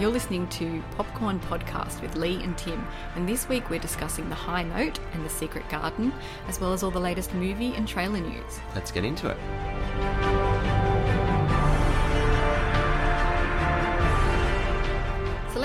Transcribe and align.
You're 0.00 0.10
listening 0.10 0.48
to 0.48 0.82
Popcorn 0.96 1.38
Podcast 1.38 2.02
with 2.02 2.16
Lee 2.16 2.42
and 2.42 2.58
Tim, 2.58 2.84
and 3.14 3.28
this 3.28 3.48
week 3.48 3.70
we're 3.70 3.78
discussing 3.78 4.28
The 4.28 4.34
High 4.34 4.64
Note 4.64 4.98
and 5.12 5.24
The 5.24 5.28
Secret 5.28 5.68
Garden, 5.68 6.12
as 6.48 6.60
well 6.60 6.72
as 6.72 6.82
all 6.82 6.90
the 6.90 6.98
latest 6.98 7.32
movie 7.32 7.74
and 7.76 7.86
trailer 7.86 8.18
news. 8.18 8.58
Let's 8.74 8.90
get 8.90 9.04
into 9.04 9.28
it. 9.28 10.33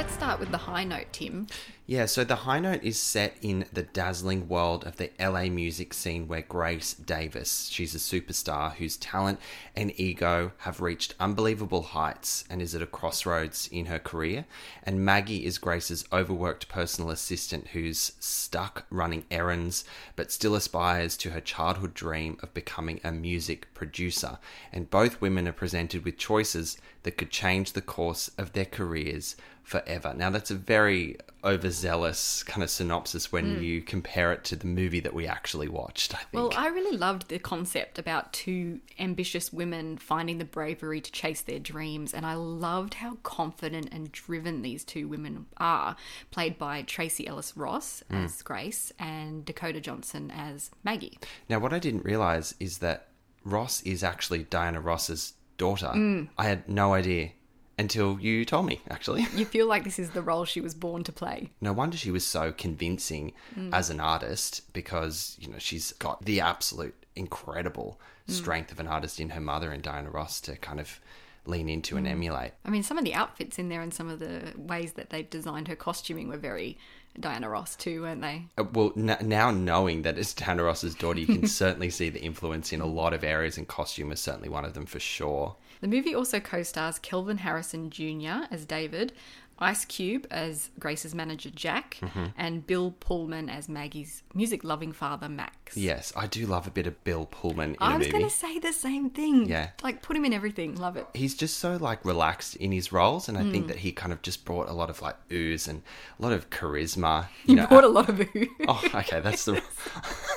Let's 0.10 0.18
start 0.18 0.40
with 0.40 0.50
The 0.50 0.58
High 0.58 0.86
Note, 0.86 1.06
Tim. 1.12 1.46
Yeah, 1.90 2.06
so 2.06 2.24
the 2.24 2.36
high 2.36 2.60
note 2.60 2.84
is 2.84 3.02
set 3.02 3.36
in 3.42 3.66
the 3.74 3.82
dazzling 3.82 4.48
world 4.48 4.86
of 4.86 4.98
the 4.98 5.10
LA 5.20 5.46
music 5.46 5.92
scene 5.92 6.28
where 6.28 6.44
Grace 6.44 6.94
Davis, 6.94 7.68
she's 7.72 7.96
a 7.96 7.98
superstar 7.98 8.76
whose 8.76 8.96
talent 8.96 9.40
and 9.76 10.00
ego 10.00 10.52
have 10.60 10.82
reached 10.82 11.16
unbelievable 11.20 11.82
heights 11.82 12.44
and 12.48 12.62
is 12.62 12.76
at 12.76 12.84
a 12.84 12.86
crossroads 12.86 13.68
in 13.72 13.88
her 13.88 13.98
career. 13.98 14.46
And 14.84 15.04
Maggie 15.04 15.48
is 15.48 15.58
Grace's 15.58 16.06
overworked 16.14 16.70
personal 16.70 17.10
assistant 17.10 17.70
who's 17.70 18.12
stuck 18.20 18.86
running 18.92 19.26
errands 19.32 19.84
but 20.16 20.32
still 20.32 20.54
aspires 20.54 21.18
to 21.18 21.32
her 21.32 21.42
childhood 21.42 21.96
dream 21.96 22.38
of 22.44 22.54
becoming 22.54 23.00
a 23.04 23.12
music 23.12 23.68
producer. 23.74 24.38
And 24.72 24.92
both 24.92 25.22
women 25.22 25.48
are 25.48 25.54
presented 25.54 26.06
with 26.06 26.20
choices 26.20 26.78
that 27.02 27.18
could 27.18 27.32
change 27.32 27.72
the 27.72 27.82
course 27.82 28.30
of 28.38 28.54
their 28.54 28.66
careers 28.66 29.36
forever. 29.70 30.14
Now, 30.18 30.32
that's 30.32 30.50
a 30.50 30.56
very 30.56 31.18
overzealous 31.44 32.44
kind 32.44 32.64
of 32.64 32.70
synopsis 32.70 33.32
when 33.32 33.56
hmm. 33.56 33.64
you 33.64 33.82
compare 33.82 34.34
it 34.34 34.44
to 34.44 34.56
the 34.56 34.66
movie 34.66 35.00
that 35.00 35.14
we 35.14 35.28
actually 35.28 35.70
watched, 35.70 36.14
I 36.14 36.18
think. 36.18 36.34
Well, 36.34 36.52
I 36.56 36.68
really 36.68 36.98
loved 36.98 37.30
the 37.30 37.38
concept 37.38 38.00
about 38.00 38.34
two 38.34 38.80
ambitious 38.98 39.54
women 39.54 39.98
finding 39.98 40.40
the 40.40 40.46
bravery 40.46 41.00
to 41.02 41.12
chase 41.12 41.42
their 41.42 41.60
dreams, 41.60 42.14
and 42.14 42.26
I 42.26 42.34
loved 42.34 42.96
how 42.96 43.18
confident 43.22 43.90
and 43.92 44.12
driven 44.12 44.64
these 44.64 44.84
two 44.84 45.08
women 45.08 45.46
are, 45.58 45.96
played 46.32 46.58
by 46.58 46.82
Tracee 46.82 47.28
Ellis 47.28 47.56
Ross 47.56 48.04
hmm. 48.10 48.26
as 48.26 48.42
Grace 48.42 48.92
and 48.98 49.46
Dakota 49.46 49.80
Johnson 49.80 50.32
as 50.32 50.72
Maggie. 50.84 51.20
Now, 51.48 51.60
what 51.60 51.74
I 51.74 51.80
didn't 51.80 52.04
realize 52.04 52.56
is 52.60 52.80
that 52.80 53.10
Ross 53.46 53.82
is 53.84 54.04
actually 54.04 54.44
Diana 54.46 54.82
Ross's 54.82 55.34
daughter. 55.58 55.90
Hmm. 55.90 56.24
I 56.40 56.46
had 56.46 56.68
no 56.68 56.94
idea 56.94 57.32
until 57.80 58.20
you 58.20 58.44
told 58.44 58.66
me, 58.66 58.82
actually. 58.90 59.26
You 59.34 59.46
feel 59.46 59.66
like 59.66 59.86
this 59.86 59.98
is 59.98 60.12
the 60.12 60.22
role 60.22 60.44
she 60.44 60.60
was 60.60 60.76
born 60.76 61.04
to 61.06 61.14
play. 61.14 61.50
No 61.62 61.72
wonder 61.72 61.96
she 61.96 62.12
was 62.12 62.26
so 62.26 62.52
convincing 62.52 63.32
mm. 63.58 63.74
as 63.74 63.90
an 63.90 64.02
artist 64.02 64.72
because, 64.74 65.38
you 65.40 65.50
know, 65.50 65.60
she's 65.60 65.94
got 65.94 66.26
the 66.26 66.42
absolute 66.42 66.94
incredible 67.16 68.00
mm. 68.28 68.34
strength 68.34 68.74
of 68.74 68.82
an 68.82 68.88
artist 68.88 69.20
in 69.20 69.30
her 69.30 69.40
mother 69.40 69.72
and 69.72 69.82
Diana 69.82 70.10
Ross 70.10 70.42
to 70.42 70.58
kind 70.58 70.82
of 70.82 71.00
lean 71.46 71.70
into 71.70 71.96
and 71.96 72.06
mm. 72.06 72.12
emulate. 72.12 72.52
I 72.66 72.70
mean, 72.70 72.84
some 72.84 72.98
of 72.98 73.06
the 73.06 73.14
outfits 73.14 73.58
in 73.58 73.70
there 73.70 73.82
and 73.82 73.94
some 73.94 74.10
of 74.10 74.20
the 74.20 74.54
ways 74.58 74.94
that 74.94 75.10
they've 75.10 75.30
designed 75.30 75.70
her 75.70 75.76
costuming 75.78 76.28
were 76.28 76.38
very 76.38 76.78
Diana 77.18 77.50
Ross 77.50 77.78
too, 77.78 78.02
weren't 78.02 78.22
they? 78.22 78.44
Uh, 78.58 78.66
Well, 78.74 78.92
n- 78.98 79.18
now 79.22 79.52
knowing 79.52 80.02
that 80.02 80.18
it's 80.18 80.34
Diana 80.34 80.64
Ross's 80.64 80.96
daughter, 80.96 81.20
you 81.20 81.28
can 81.28 81.48
certainly 81.62 81.90
see 81.90 82.10
the 82.10 82.22
influence 82.22 82.74
in 82.74 82.82
a 82.82 82.86
lot 82.86 83.14
of 83.14 83.24
areas, 83.24 83.58
and 83.58 83.68
costume 83.68 84.12
is 84.12 84.20
certainly 84.20 84.50
one 84.50 84.66
of 84.66 84.74
them 84.74 84.86
for 84.86 85.00
sure. 85.00 85.56
The 85.82 85.88
movie 85.88 86.14
also 86.16 86.40
co 86.40 86.64
stars 86.64 87.00
Kelvin 87.00 87.38
Harrison 87.40 87.90
Jr. 87.90 88.46
as 88.52 88.66
David, 88.66 89.14
Ice 89.62 89.84
Cube 89.86 90.26
as 90.32 90.70
Grace's 90.80 91.14
manager 91.14 91.50
Jack, 91.50 91.98
Mm-hmm. 92.02 92.26
and 92.38 92.66
Bill 92.66 92.96
Pullman 93.00 93.50
as 93.50 93.68
Maggie's 93.68 94.24
music 94.34 94.64
loving 94.64 94.94
father 94.94 95.28
Max. 95.28 95.76
Yes, 95.76 96.14
I 96.16 96.28
do 96.28 96.46
love 96.46 96.66
a 96.66 96.72
bit 96.72 96.88
of 96.88 97.02
Bill 97.04 97.26
Pullman 97.30 97.72
in 97.72 97.76
a 97.82 97.86
I 97.86 97.98
was 97.98 98.08
going 98.08 98.24
to 98.24 98.30
say 98.30 98.58
the 98.60 98.72
same 98.72 99.10
thing. 99.10 99.48
Yeah. 99.50 99.70
Like, 99.84 100.02
put 100.02 100.16
him 100.16 100.24
in 100.24 100.32
everything. 100.34 100.76
Love 100.76 100.96
it. 100.98 101.06
He's 101.14 101.36
just 101.36 101.58
so 101.60 101.76
like 101.76 102.04
relaxed 102.06 102.56
in 102.56 102.72
his 102.72 102.92
roles, 102.94 103.28
and 103.28 103.38
I 103.38 103.42
Mm. 103.44 103.52
think 103.52 103.68
that 103.68 103.78
he 103.80 103.92
kind 103.92 104.14
of 104.14 104.22
just 104.22 104.46
brought 104.46 104.70
a 104.70 104.74
lot 104.74 104.90
of 104.90 105.02
like 105.02 105.16
ooze 105.32 105.68
and 105.68 105.82
a 106.20 106.24
lot 106.24 106.32
of 106.34 106.50
charisma. 106.50 107.28
You 107.46 107.56
know, 107.58 107.68
brought 107.68 107.84
a 107.84 107.90
lot 107.90 108.08
of 108.10 108.20
ooze. 108.36 108.48
Oh, 108.68 108.82
okay, 108.96 109.20
that's 109.20 109.44
the. 109.46 109.62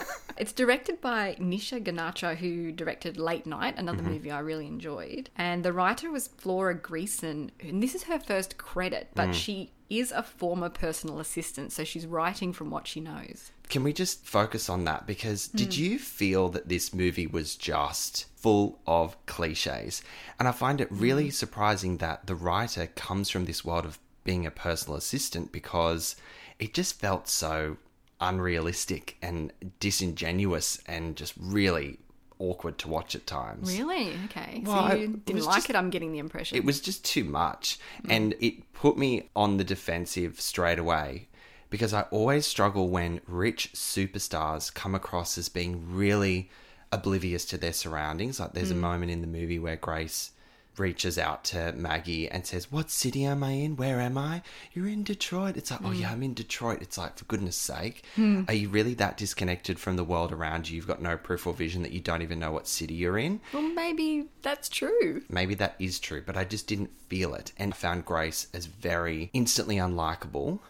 It's 0.42 0.52
directed 0.52 1.00
by 1.00 1.36
Nisha 1.38 1.80
Ganatra, 1.80 2.34
who 2.36 2.72
directed 2.72 3.16
Late 3.16 3.46
Night, 3.46 3.78
another 3.78 4.02
Mm-hmm. 4.02 4.10
movie 4.10 4.30
I 4.32 4.40
really 4.40 4.66
enjoyed. 4.66 5.30
And 5.36 5.64
the 5.64 5.72
writer 5.72 6.10
was 6.10 6.26
Flora 6.26 6.74
Greeson, 6.76 7.50
and 7.60 7.80
this 7.80 7.94
is 7.94 8.02
her 8.04 8.18
first 8.18 8.58
credit, 8.58 9.10
but 9.14 9.28
Mm. 9.28 9.34
she 9.34 9.70
is 9.88 10.10
a 10.10 10.24
former 10.24 10.68
personal 10.68 11.20
assistant, 11.20 11.70
so 11.70 11.84
she's 11.84 12.08
writing 12.08 12.52
from 12.52 12.72
what 12.72 12.88
she 12.88 12.98
knows. 13.00 13.52
Can 13.68 13.84
we 13.84 13.92
just 13.92 14.26
focus 14.26 14.68
on 14.68 14.84
that? 14.84 15.06
Because 15.06 15.46
Hmm. 15.46 15.58
did 15.58 15.76
you 15.76 16.00
feel 16.00 16.48
that 16.48 16.68
this 16.68 16.92
movie 16.92 17.28
was 17.28 17.54
just 17.54 18.26
full 18.34 18.80
of 18.84 19.14
cliches? 19.26 20.02
And 20.40 20.48
I 20.48 20.52
find 20.52 20.80
it 20.80 20.90
really 20.90 21.26
Hmm. 21.28 21.30
surprising 21.44 21.98
that 21.98 22.26
the 22.26 22.34
writer 22.34 22.88
comes 22.88 23.30
from 23.30 23.44
this 23.44 23.64
world 23.64 23.84
of 23.84 24.00
being 24.24 24.44
a 24.44 24.50
personal 24.50 24.96
assistant 24.96 25.52
because 25.52 26.16
it 26.58 26.74
just 26.74 26.98
felt 26.98 27.28
so 27.28 27.76
unrealistic 28.22 29.16
and 29.20 29.52
disingenuous 29.80 30.80
and 30.86 31.16
just 31.16 31.34
really 31.38 31.98
awkward 32.38 32.78
to 32.78 32.88
watch 32.88 33.14
at 33.14 33.26
times. 33.26 33.76
Really? 33.76 34.14
Okay. 34.26 34.62
Well, 34.64 34.74
so 34.74 34.80
I- 34.80 34.94
you 34.94 35.04
it 35.04 35.26
didn't 35.26 35.44
like 35.44 35.56
just- 35.56 35.70
it, 35.70 35.76
I'm 35.76 35.90
getting 35.90 36.12
the 36.12 36.18
impression. 36.18 36.56
It 36.56 36.64
was 36.64 36.80
just 36.80 37.04
too 37.04 37.24
much. 37.24 37.78
Mm. 38.04 38.10
And 38.10 38.34
it 38.40 38.72
put 38.72 38.96
me 38.96 39.28
on 39.36 39.58
the 39.58 39.64
defensive 39.64 40.40
straight 40.40 40.78
away 40.78 41.28
because 41.68 41.92
I 41.92 42.02
always 42.10 42.46
struggle 42.46 42.88
when 42.88 43.20
rich 43.26 43.70
superstars 43.74 44.72
come 44.72 44.94
across 44.94 45.36
as 45.36 45.48
being 45.48 45.94
really 45.94 46.50
oblivious 46.90 47.44
to 47.46 47.58
their 47.58 47.72
surroundings. 47.72 48.38
Like 48.38 48.52
there's 48.52 48.70
a 48.70 48.74
mm. 48.74 48.80
moment 48.80 49.10
in 49.10 49.20
the 49.20 49.26
movie 49.26 49.58
where 49.58 49.76
Grace 49.76 50.32
reaches 50.78 51.18
out 51.18 51.44
to 51.44 51.72
Maggie 51.72 52.28
and 52.28 52.46
says, 52.46 52.70
What 52.70 52.90
city 52.90 53.24
am 53.24 53.42
I 53.42 53.52
in? 53.52 53.76
Where 53.76 54.00
am 54.00 54.16
I? 54.16 54.42
You're 54.72 54.88
in 54.88 55.02
Detroit. 55.04 55.56
It's 55.56 55.70
like, 55.70 55.80
Oh, 55.84 55.90
yeah, 55.90 56.08
hmm. 56.08 56.14
I'm 56.14 56.22
in 56.22 56.34
Detroit. 56.34 56.82
It's 56.82 56.98
like, 56.98 57.18
for 57.18 57.24
goodness 57.26 57.56
sake. 57.56 58.04
Hmm. 58.16 58.42
Are 58.48 58.54
you 58.54 58.68
really 58.68 58.94
that 58.94 59.16
disconnected 59.16 59.78
from 59.78 59.96
the 59.96 60.04
world 60.04 60.32
around 60.32 60.68
you? 60.68 60.76
You've 60.76 60.86
got 60.86 61.02
no 61.02 61.16
peripheral 61.16 61.54
vision 61.54 61.82
that 61.82 61.92
you 61.92 62.00
don't 62.00 62.22
even 62.22 62.38
know 62.38 62.52
what 62.52 62.66
city 62.66 62.94
you're 62.94 63.18
in? 63.18 63.40
Well, 63.52 63.62
maybe 63.62 64.28
that's 64.42 64.68
true. 64.68 65.22
Maybe 65.28 65.54
that 65.56 65.76
is 65.78 65.98
true, 65.98 66.22
but 66.24 66.36
I 66.36 66.44
just 66.44 66.66
didn't 66.66 66.90
feel 67.08 67.34
it 67.34 67.52
and 67.58 67.74
I 67.74 67.76
found 67.76 68.04
Grace 68.06 68.46
as 68.54 68.66
very 68.66 69.28
instantly 69.34 69.76
unlikable 69.76 70.60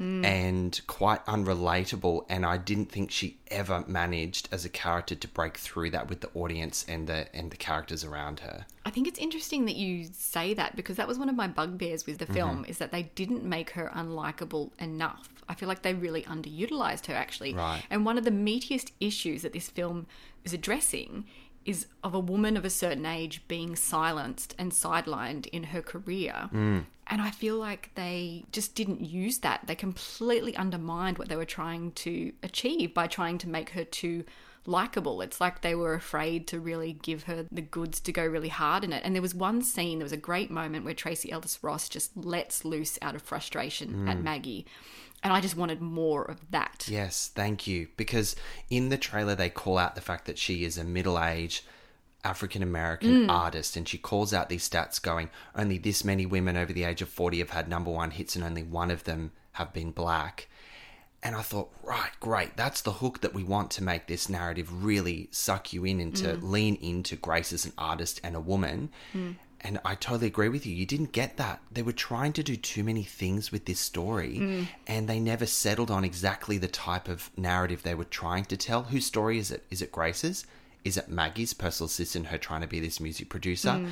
and 0.00 0.80
quite 0.86 1.24
unrelatable. 1.26 2.24
And 2.28 2.46
I 2.46 2.56
didn't 2.56 2.92
think 2.92 3.10
she 3.10 3.38
ever 3.48 3.84
managed 3.86 4.48
as 4.52 4.64
a 4.64 4.68
character 4.68 5.14
to 5.14 5.28
break 5.28 5.56
through 5.56 5.90
that 5.90 6.08
with 6.08 6.20
the 6.20 6.30
audience 6.34 6.84
and 6.88 7.06
the 7.08 7.26
and 7.34 7.50
the 7.50 7.56
characters 7.56 8.04
around 8.04 8.40
her. 8.40 8.66
I 8.86 8.90
think 8.90 9.08
it's 9.08 9.18
interesting 9.18 9.64
that 9.66 9.76
you 9.76 10.08
say 10.12 10.54
that 10.54 10.76
because 10.76 10.96
that 10.96 11.08
was 11.08 11.18
one 11.18 11.28
of 11.28 11.34
my 11.34 11.48
bugbears 11.48 12.06
with 12.06 12.18
the 12.18 12.26
Mm-hmm. 12.26 12.34
film 12.34 12.64
is 12.68 12.78
that 12.78 12.92
they 12.92 13.04
didn't 13.14 13.42
make 13.42 13.70
her 13.70 13.90
unlikable 13.94 14.70
enough. 14.78 15.28
I 15.48 15.54
feel 15.54 15.68
like 15.68 15.80
they 15.82 15.94
really 15.94 16.22
underutilized 16.24 17.06
her 17.06 17.14
actually. 17.14 17.54
Right. 17.54 17.82
And 17.88 18.04
one 18.04 18.18
of 18.18 18.24
the 18.24 18.30
meatiest 18.30 18.92
issues 19.00 19.42
that 19.42 19.54
this 19.54 19.68
film 19.70 20.06
is 20.44 20.52
addressing 20.52 21.24
is 21.68 21.86
of 22.02 22.14
a 22.14 22.18
woman 22.18 22.56
of 22.56 22.64
a 22.64 22.70
certain 22.70 23.04
age 23.04 23.46
being 23.46 23.76
silenced 23.76 24.54
and 24.58 24.72
sidelined 24.72 25.46
in 25.48 25.64
her 25.64 25.82
career. 25.82 26.48
Mm. 26.50 26.86
And 27.08 27.20
I 27.20 27.30
feel 27.30 27.56
like 27.56 27.90
they 27.94 28.46
just 28.52 28.74
didn't 28.74 29.02
use 29.02 29.40
that. 29.40 29.66
They 29.66 29.74
completely 29.74 30.56
undermined 30.56 31.18
what 31.18 31.28
they 31.28 31.36
were 31.36 31.44
trying 31.44 31.92
to 31.92 32.32
achieve 32.42 32.94
by 32.94 33.06
trying 33.06 33.36
to 33.38 33.50
make 33.50 33.70
her 33.70 33.84
too 33.84 34.24
likable. 34.64 35.20
It's 35.20 35.42
like 35.42 35.60
they 35.60 35.74
were 35.74 35.92
afraid 35.92 36.46
to 36.48 36.58
really 36.58 36.94
give 36.94 37.24
her 37.24 37.44
the 37.52 37.60
goods 37.60 38.00
to 38.00 38.12
go 38.12 38.24
really 38.24 38.48
hard 38.48 38.82
in 38.82 38.94
it. 38.94 39.02
And 39.04 39.14
there 39.14 39.20
was 39.20 39.34
one 39.34 39.60
scene, 39.60 39.98
there 39.98 40.06
was 40.06 40.12
a 40.12 40.16
great 40.16 40.50
moment 40.50 40.86
where 40.86 40.94
Tracee 40.94 41.30
Ellis 41.30 41.58
Ross 41.62 41.90
just 41.90 42.16
lets 42.16 42.64
loose 42.64 42.98
out 43.02 43.14
of 43.14 43.20
frustration 43.20 44.08
at 44.08 44.22
Maggie. 44.22 44.64
And 45.22 45.32
I 45.32 45.40
just 45.40 45.56
wanted 45.56 45.80
more 45.80 46.22
of 46.24 46.38
that. 46.50 46.86
Yes, 46.88 47.30
thank 47.34 47.66
you. 47.66 47.88
Because 47.96 48.36
in 48.70 48.88
the 48.88 48.96
trailer, 48.96 49.34
they 49.34 49.50
call 49.50 49.78
out 49.78 49.94
the 49.94 50.00
fact 50.00 50.26
that 50.26 50.38
she 50.38 50.64
is 50.64 50.78
a 50.78 50.84
middle 50.84 51.18
aged 51.18 51.64
African 52.24 52.62
American 52.62 53.26
mm. 53.26 53.30
artist, 53.30 53.76
and 53.76 53.88
she 53.88 53.98
calls 53.98 54.32
out 54.32 54.48
these 54.48 54.68
stats 54.68 55.00
going, 55.00 55.30
only 55.54 55.78
this 55.78 56.04
many 56.04 56.26
women 56.26 56.56
over 56.56 56.72
the 56.72 56.84
age 56.84 57.00
of 57.00 57.08
40 57.08 57.38
have 57.38 57.50
had 57.50 57.68
number 57.68 57.90
one 57.90 58.10
hits, 58.10 58.36
and 58.36 58.44
only 58.44 58.62
one 58.62 58.90
of 58.90 59.04
them 59.04 59.32
have 59.52 59.72
been 59.72 59.92
black. 59.92 60.48
And 61.22 61.34
I 61.34 61.42
thought, 61.42 61.72
right, 61.82 62.10
great. 62.20 62.56
That's 62.56 62.82
the 62.82 62.92
hook 62.92 63.22
that 63.22 63.34
we 63.34 63.42
want 63.42 63.72
to 63.72 63.82
make 63.82 64.06
this 64.06 64.28
narrative 64.28 64.84
really 64.84 65.28
suck 65.32 65.72
you 65.72 65.84
in 65.84 66.00
and 66.00 66.14
to 66.16 66.36
mm. 66.36 66.42
lean 66.42 66.76
into 66.76 67.16
Grace 67.16 67.52
as 67.52 67.64
an 67.64 67.72
artist 67.76 68.20
and 68.22 68.36
a 68.36 68.40
woman. 68.40 68.90
Mm. 69.12 69.36
And 69.60 69.80
I 69.84 69.96
totally 69.96 70.28
agree 70.28 70.48
with 70.48 70.66
you. 70.66 70.74
You 70.74 70.86
didn't 70.86 71.12
get 71.12 71.36
that. 71.36 71.60
They 71.70 71.82
were 71.82 71.92
trying 71.92 72.32
to 72.34 72.44
do 72.44 72.56
too 72.56 72.84
many 72.84 73.02
things 73.02 73.50
with 73.50 73.64
this 73.64 73.80
story, 73.80 74.38
mm. 74.38 74.68
and 74.86 75.08
they 75.08 75.18
never 75.18 75.46
settled 75.46 75.90
on 75.90 76.04
exactly 76.04 76.58
the 76.58 76.68
type 76.68 77.08
of 77.08 77.30
narrative 77.36 77.82
they 77.82 77.96
were 77.96 78.04
trying 78.04 78.44
to 78.46 78.56
tell. 78.56 78.84
Whose 78.84 79.06
story 79.06 79.36
is 79.38 79.50
it? 79.50 79.64
Is 79.68 79.82
it 79.82 79.90
Grace's? 79.90 80.46
Is 80.84 80.96
it 80.96 81.08
Maggie's 81.08 81.54
personal 81.54 81.86
assistant, 81.86 82.26
her 82.26 82.38
trying 82.38 82.60
to 82.60 82.68
be 82.68 82.78
this 82.78 83.00
music 83.00 83.28
producer? 83.28 83.70
Mm. 83.70 83.90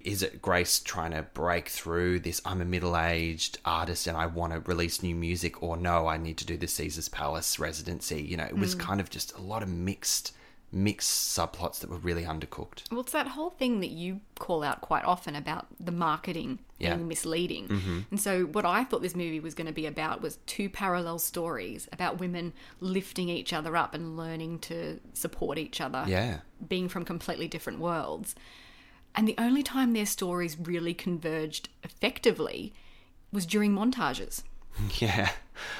Is 0.00 0.22
it 0.22 0.40
Grace 0.40 0.80
trying 0.80 1.12
to 1.12 1.22
break 1.22 1.68
through 1.68 2.20
this? 2.20 2.40
I'm 2.44 2.60
a 2.60 2.64
middle 2.64 2.96
aged 2.96 3.58
artist 3.64 4.06
and 4.06 4.16
I 4.16 4.26
want 4.26 4.52
to 4.52 4.60
release 4.60 5.02
new 5.02 5.14
music, 5.14 5.62
or 5.62 5.76
no, 5.76 6.06
I 6.06 6.16
need 6.16 6.38
to 6.38 6.46
do 6.46 6.56
the 6.56 6.68
Caesar's 6.68 7.08
Palace 7.08 7.58
residency. 7.58 8.22
You 8.22 8.36
know, 8.36 8.44
it 8.44 8.56
was 8.56 8.74
mm. 8.74 8.80
kind 8.80 9.00
of 9.00 9.10
just 9.10 9.36
a 9.36 9.40
lot 9.40 9.62
of 9.62 9.68
mixed, 9.68 10.32
mixed 10.72 11.36
subplots 11.36 11.80
that 11.80 11.90
were 11.90 11.98
really 11.98 12.24
undercooked. 12.24 12.90
Well, 12.90 13.00
it's 13.00 13.12
that 13.12 13.28
whole 13.28 13.50
thing 13.50 13.80
that 13.80 13.90
you 13.90 14.20
call 14.38 14.62
out 14.62 14.80
quite 14.80 15.04
often 15.04 15.36
about 15.36 15.66
the 15.78 15.92
marketing 15.92 16.60
Yeah. 16.78 16.94
being 16.94 17.08
misleading. 17.08 17.68
Mm-hmm. 17.68 17.98
And 18.10 18.20
so, 18.20 18.44
what 18.46 18.64
I 18.64 18.84
thought 18.84 19.02
this 19.02 19.14
movie 19.14 19.38
was 19.40 19.54
going 19.54 19.66
to 19.66 19.72
be 19.72 19.84
about 19.86 20.22
was 20.22 20.38
two 20.46 20.70
parallel 20.70 21.18
stories 21.18 21.88
about 21.92 22.18
women 22.18 22.54
lifting 22.80 23.28
each 23.28 23.52
other 23.52 23.76
up 23.76 23.92
and 23.94 24.16
learning 24.16 24.60
to 24.60 24.98
support 25.12 25.58
each 25.58 25.80
other, 25.80 26.04
Yeah. 26.08 26.38
being 26.66 26.88
from 26.88 27.04
completely 27.04 27.48
different 27.48 27.78
worlds. 27.78 28.34
And 29.14 29.28
the 29.28 29.34
only 29.36 29.62
time 29.62 29.92
their 29.92 30.06
stories 30.06 30.56
really 30.58 30.94
converged 30.94 31.68
effectively 31.82 32.72
was 33.30 33.44
during 33.46 33.72
montages. 33.74 34.42
Yeah. 35.00 35.30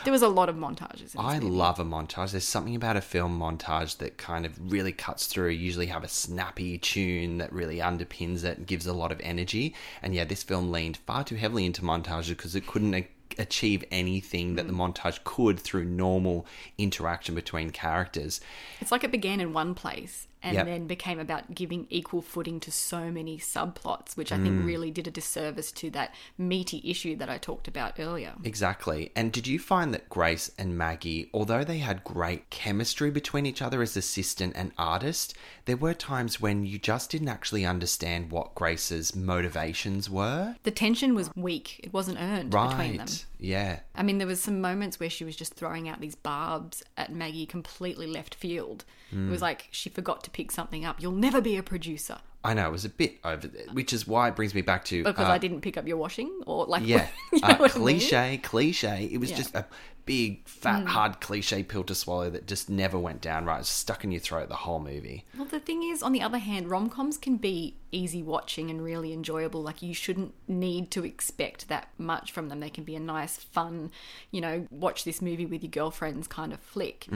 There 0.04 0.12
was 0.12 0.22
a 0.22 0.28
lot 0.28 0.48
of 0.48 0.54
montages. 0.56 1.16
I 1.18 1.40
movie. 1.40 1.50
love 1.50 1.80
a 1.80 1.84
montage. 1.84 2.32
There's 2.32 2.44
something 2.44 2.76
about 2.76 2.96
a 2.96 3.00
film 3.00 3.38
montage 3.38 3.98
that 3.98 4.16
kind 4.16 4.46
of 4.46 4.70
really 4.70 4.92
cuts 4.92 5.26
through. 5.26 5.48
You 5.48 5.58
usually 5.58 5.86
have 5.86 6.04
a 6.04 6.08
snappy 6.08 6.78
tune 6.78 7.38
that 7.38 7.52
really 7.52 7.78
underpins 7.78 8.44
it 8.44 8.58
and 8.58 8.66
gives 8.66 8.86
a 8.86 8.92
lot 8.92 9.10
of 9.10 9.20
energy. 9.20 9.74
And 10.02 10.14
yeah, 10.14 10.24
this 10.24 10.42
film 10.42 10.70
leaned 10.70 10.98
far 10.98 11.24
too 11.24 11.36
heavily 11.36 11.64
into 11.64 11.82
montages 11.82 12.28
because 12.28 12.54
it 12.54 12.66
couldn't 12.66 12.94
a- 12.94 13.08
achieve 13.38 13.82
anything 13.90 14.54
that 14.56 14.66
the 14.66 14.72
mm. 14.72 14.94
montage 14.94 15.24
could 15.24 15.58
through 15.58 15.84
normal 15.84 16.46
interaction 16.78 17.34
between 17.34 17.70
characters. 17.70 18.40
It's 18.80 18.92
like 18.92 19.04
it 19.04 19.10
began 19.10 19.40
in 19.40 19.52
one 19.52 19.74
place 19.74 20.28
and 20.42 20.54
Yep. 20.54 20.66
then 20.66 20.86
became 20.86 21.18
about 21.18 21.54
giving 21.54 21.86
equal 21.90 22.20
footing 22.22 22.58
to 22.60 22.70
so 22.72 23.10
many 23.10 23.38
subplots, 23.38 24.16
which 24.16 24.32
I 24.32 24.36
Mm. 24.38 24.42
think 24.42 24.66
really 24.66 24.90
did 24.90 25.06
a 25.06 25.10
disservice 25.10 25.70
to 25.72 25.90
that 25.90 26.14
meaty 26.36 26.80
issue 26.84 27.16
that 27.16 27.28
I 27.30 27.38
talked 27.38 27.68
about 27.68 27.98
earlier. 27.98 28.34
Exactly. 28.44 29.10
And 29.14 29.32
did 29.32 29.46
you 29.46 29.58
find 29.58 29.94
that 29.94 30.08
Grace 30.08 30.50
and 30.58 30.76
Maggie, 30.76 31.30
although 31.32 31.64
they 31.64 31.78
had 31.78 32.04
great 32.04 32.50
chemistry 32.50 33.10
between 33.10 33.46
each 33.46 33.62
other 33.62 33.82
as 33.82 33.96
assistant 33.96 34.54
and 34.56 34.72
artist, 34.76 35.34
there 35.64 35.76
were 35.76 35.94
times 35.94 36.40
when 36.40 36.64
you 36.64 36.78
just 36.78 37.10
didn't 37.10 37.28
actually 37.28 37.64
understand 37.64 38.30
what 38.30 38.54
Grace's 38.54 39.14
motivations 39.14 40.10
were? 40.10 40.56
The 40.64 40.70
tension 40.70 41.14
was 41.14 41.30
weak; 41.36 41.80
it 41.82 41.92
wasn't 41.92 42.18
earned 42.20 42.50
between 42.50 42.96
them. 42.96 43.06
Yeah. 43.42 43.80
I 43.94 44.02
mean, 44.04 44.18
there 44.18 44.26
was 44.26 44.40
some 44.40 44.60
moments 44.60 45.00
where 45.00 45.10
she 45.10 45.24
was 45.24 45.34
just 45.34 45.54
throwing 45.54 45.88
out 45.88 46.00
these 46.00 46.14
barbs 46.14 46.82
at 46.96 47.12
Maggie 47.12 47.44
completely 47.44 48.06
left 48.06 48.34
field. 48.36 48.84
It 49.10 49.16
Hmm. 49.16 49.30
was 49.30 49.42
like 49.42 49.68
she 49.72 49.90
forgot 49.90 50.22
to 50.24 50.30
pick 50.30 50.52
something 50.52 50.84
up. 50.84 51.02
You'll 51.02 51.12
never 51.12 51.40
be 51.40 51.56
a 51.56 51.62
producer 51.62 52.18
I 52.44 52.54
know 52.54 52.66
it 52.66 52.72
was 52.72 52.84
a 52.84 52.88
bit 52.88 53.18
over, 53.24 53.46
there, 53.46 53.66
which 53.72 53.92
is 53.92 54.06
why 54.06 54.28
it 54.28 54.36
brings 54.36 54.54
me 54.54 54.62
back 54.62 54.84
to 54.86 55.04
because 55.04 55.28
uh, 55.28 55.32
I 55.32 55.38
didn't 55.38 55.60
pick 55.60 55.76
up 55.76 55.86
your 55.86 55.96
washing, 55.96 56.42
or 56.46 56.66
like 56.66 56.82
yeah, 56.86 57.08
you 57.32 57.40
know 57.40 57.48
uh, 57.48 57.56
what 57.56 57.76
I 57.76 57.78
mean? 57.78 57.98
cliche, 57.98 58.40
cliche. 58.42 59.08
It 59.12 59.18
was 59.18 59.30
Yeah. 59.30 59.36
just 59.36 59.54
a 59.54 59.66
big, 60.04 60.44
fat, 60.48 60.84
hard 60.88 61.20
cliche 61.20 61.62
pill 61.62 61.84
to 61.84 61.94
swallow 61.94 62.28
that 62.30 62.48
just 62.48 62.68
never 62.68 62.98
went 62.98 63.20
down 63.20 63.44
right. 63.44 63.54
It 63.54 63.58
was 63.60 63.68
stuck 63.68 64.02
in 64.02 64.10
your 64.10 64.20
throat 64.20 64.48
the 64.48 64.56
whole 64.56 64.80
movie. 64.80 65.24
Well, 65.36 65.44
the 65.44 65.60
thing 65.60 65.84
is, 65.84 66.02
on 66.02 66.10
the 66.10 66.20
other 66.20 66.38
hand, 66.38 66.68
rom 66.68 66.90
coms 66.90 67.16
can 67.16 67.36
be 67.36 67.76
easy 67.92 68.20
watching 68.20 68.68
and 68.68 68.82
really 68.82 69.12
enjoyable. 69.12 69.62
Like, 69.62 69.80
you 69.80 69.94
shouldn't 69.94 70.34
need 70.48 70.90
to 70.90 71.04
expect 71.04 71.68
that 71.68 71.88
much 71.98 72.32
from 72.32 72.48
them. 72.48 72.58
They 72.58 72.70
can 72.70 72.82
be 72.82 72.96
a 72.96 73.00
nice, 73.00 73.36
fun, 73.36 73.92
you 74.32 74.40
know, 74.40 74.66
watch 74.72 75.04
this 75.04 75.22
movie 75.22 75.46
with 75.46 75.62
your 75.62 75.70
girlfriends 75.70 76.26
kind 76.26 76.52
of 76.52 76.58
flick. 76.58 77.06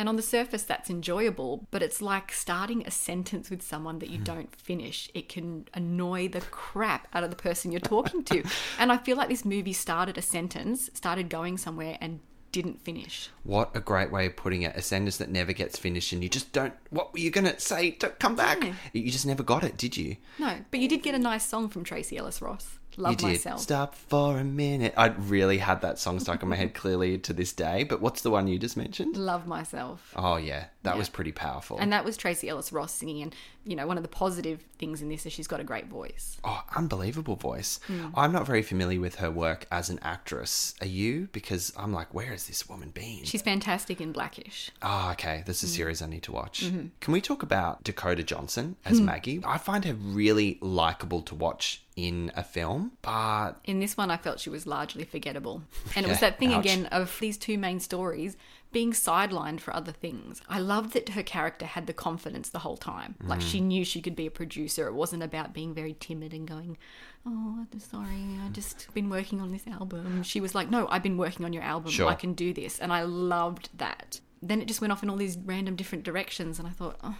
And 0.00 0.08
on 0.08 0.16
the 0.16 0.22
surface, 0.22 0.62
that's 0.62 0.88
enjoyable, 0.88 1.66
but 1.70 1.82
it's 1.82 2.00
like 2.00 2.32
starting 2.32 2.86
a 2.86 2.90
sentence 2.90 3.50
with 3.50 3.60
someone 3.60 3.98
that 3.98 4.08
you 4.08 4.16
hmm. 4.16 4.24
don't 4.24 4.56
finish. 4.56 5.10
It 5.12 5.28
can 5.28 5.68
annoy 5.74 6.28
the 6.28 6.40
crap 6.40 7.06
out 7.12 7.22
of 7.22 7.28
the 7.28 7.36
person 7.36 7.70
you're 7.70 7.82
talking 7.82 8.24
to. 8.24 8.42
and 8.78 8.90
I 8.90 8.96
feel 8.96 9.18
like 9.18 9.28
this 9.28 9.44
movie 9.44 9.74
started 9.74 10.16
a 10.16 10.22
sentence, 10.22 10.88
started 10.94 11.28
going 11.28 11.58
somewhere, 11.58 11.98
and 12.00 12.20
didn't 12.50 12.80
finish. 12.80 13.28
What 13.42 13.76
a 13.76 13.80
great 13.80 14.10
way 14.10 14.24
of 14.24 14.36
putting 14.36 14.62
it. 14.62 14.74
A 14.74 14.80
sentence 14.80 15.18
that 15.18 15.28
never 15.28 15.52
gets 15.52 15.78
finished 15.78 16.14
and 16.14 16.22
you 16.22 16.30
just 16.30 16.50
don't, 16.54 16.72
what 16.88 17.12
were 17.12 17.18
you 17.18 17.30
going 17.30 17.44
to 17.44 17.60
say? 17.60 17.90
Don't 17.90 18.18
come 18.18 18.34
back. 18.34 18.64
Yeah. 18.64 18.72
You 18.94 19.10
just 19.10 19.26
never 19.26 19.42
got 19.42 19.64
it, 19.64 19.76
did 19.76 19.98
you? 19.98 20.16
No, 20.38 20.60
but 20.70 20.80
you 20.80 20.88
did 20.88 21.02
get 21.02 21.14
a 21.14 21.18
nice 21.18 21.44
song 21.44 21.68
from 21.68 21.84
Tracee 21.84 22.16
Ellis 22.16 22.40
Ross. 22.40 22.79
Love 23.00 23.12
you 23.12 23.16
did. 23.16 23.26
myself. 23.26 23.60
Stop 23.60 23.94
for 23.94 24.38
a 24.38 24.44
minute. 24.44 24.94
I 24.96 25.06
really 25.06 25.58
had 25.58 25.80
that 25.82 25.98
song 25.98 26.20
stuck 26.20 26.42
in 26.42 26.48
my 26.48 26.56
head 26.56 26.74
clearly 26.74 27.18
to 27.18 27.32
this 27.32 27.52
day. 27.52 27.84
But 27.84 28.00
what's 28.00 28.22
the 28.22 28.30
one 28.30 28.46
you 28.46 28.58
just 28.58 28.76
mentioned? 28.76 29.16
Love 29.16 29.46
myself. 29.46 30.12
Oh, 30.16 30.36
yeah. 30.36 30.66
That 30.82 30.92
Yeah. 30.94 30.98
was 30.98 31.08
pretty 31.08 31.32
powerful. 31.32 31.78
And 31.78 31.92
that 31.92 32.04
was 32.04 32.16
Tracee 32.16 32.48
Ellis 32.48 32.72
Ross 32.72 32.92
singing. 32.92 33.22
And, 33.22 33.34
you 33.64 33.76
know, 33.76 33.86
one 33.86 33.96
of 33.96 34.02
the 34.02 34.08
positive 34.08 34.64
things 34.78 35.02
in 35.02 35.08
this 35.08 35.26
is 35.26 35.32
she's 35.32 35.46
got 35.46 35.60
a 35.60 35.64
great 35.64 35.86
voice. 35.86 36.38
Oh, 36.44 36.62
unbelievable 36.74 37.36
voice. 37.36 37.78
Hmm. 37.86 38.06
I'm 38.14 38.32
not 38.32 38.46
very 38.46 38.62
familiar 38.62 39.00
with 39.00 39.16
her 39.16 39.30
work 39.30 39.66
as 39.70 39.90
an 39.90 39.98
actress. 40.02 40.74
Are 40.80 40.86
you? 40.86 41.28
Because 41.32 41.72
I'm 41.76 41.92
like, 41.92 42.14
where 42.14 42.26
has 42.28 42.46
this 42.46 42.68
woman 42.68 42.90
been? 42.90 43.24
She's 43.24 43.42
fantastic 43.42 44.00
in 44.00 44.12
Blackish. 44.12 44.70
Oh, 44.82 45.10
okay. 45.12 45.42
This 45.46 45.60
Hmm. 45.60 45.66
is 45.66 45.72
a 45.72 45.74
series 45.74 46.02
I 46.02 46.06
need 46.06 46.22
to 46.24 46.32
watch. 46.32 46.64
Mm-hmm. 46.64 46.86
Can 47.00 47.12
we 47.12 47.20
talk 47.20 47.42
about 47.42 47.84
Dakota 47.84 48.22
Johnson 48.22 48.76
Hmm. 48.86 48.92
as 48.92 49.00
Maggie? 49.00 49.42
I 49.44 49.58
find 49.58 49.84
her 49.84 49.94
really 49.94 50.58
likable 50.62 51.22
to 51.22 51.34
watch 51.34 51.82
in 51.96 52.32
a 52.34 52.42
film, 52.42 52.92
but 53.02 53.54
In 53.64 53.78
this 53.80 53.94
one, 53.96 54.10
I 54.10 54.16
felt 54.16 54.40
she 54.40 54.48
was 54.48 54.66
largely 54.66 55.04
forgettable. 55.04 55.62
And 55.94 56.06
it 56.06 56.08
was 56.08 56.20
that 56.20 56.38
thing 56.38 56.54
ouch. 56.54 56.64
again 56.64 56.86
of 56.86 57.14
these 57.20 57.36
two 57.36 57.58
main 57.58 57.78
stories 57.78 58.38
being 58.72 58.92
sidelined 58.92 59.60
for 59.60 59.74
other 59.74 59.90
things. 59.92 60.40
I 60.48 60.60
loved 60.60 60.92
that 60.92 61.10
her 61.10 61.22
character 61.24 61.66
had 61.66 61.86
the 61.88 61.92
confidence 61.92 62.50
the 62.50 62.60
whole 62.60 62.76
time. 62.76 63.16
Like 63.22 63.40
Mm. 63.40 63.50
she 63.50 63.60
knew 63.60 63.84
she 63.84 64.00
could 64.00 64.14
be 64.14 64.26
a 64.26 64.30
producer. 64.30 64.86
It 64.86 64.94
wasn't 64.94 65.22
about 65.24 65.52
being 65.52 65.74
very 65.74 65.96
timid 65.98 66.32
and 66.32 66.46
going, 66.46 66.78
Oh, 67.26 67.66
I'm 67.72 67.80
sorry, 67.80 68.38
I 68.44 68.48
just 68.50 68.92
been 68.94 69.10
working 69.10 69.40
on 69.40 69.50
this 69.52 69.66
album. 69.66 70.22
She 70.22 70.40
was 70.40 70.54
like, 70.54 70.70
No, 70.70 70.86
I've 70.88 71.02
been 71.02 71.16
working 71.18 71.44
on 71.44 71.52
your 71.52 71.64
album. 71.64 71.90
Sure. 71.90 72.08
I 72.08 72.14
can 72.14 72.32
do 72.34 72.52
this. 72.54 72.78
And 72.78 72.92
I 72.92 73.02
loved 73.02 73.70
that. 73.78 74.20
Then 74.40 74.62
it 74.62 74.68
just 74.68 74.80
went 74.80 74.92
off 74.92 75.02
in 75.02 75.10
all 75.10 75.16
these 75.16 75.36
random 75.36 75.74
different 75.76 76.04
directions. 76.04 76.58
And 76.60 76.68
I 76.68 76.70
thought, 76.70 76.96
Oh, 77.02 77.16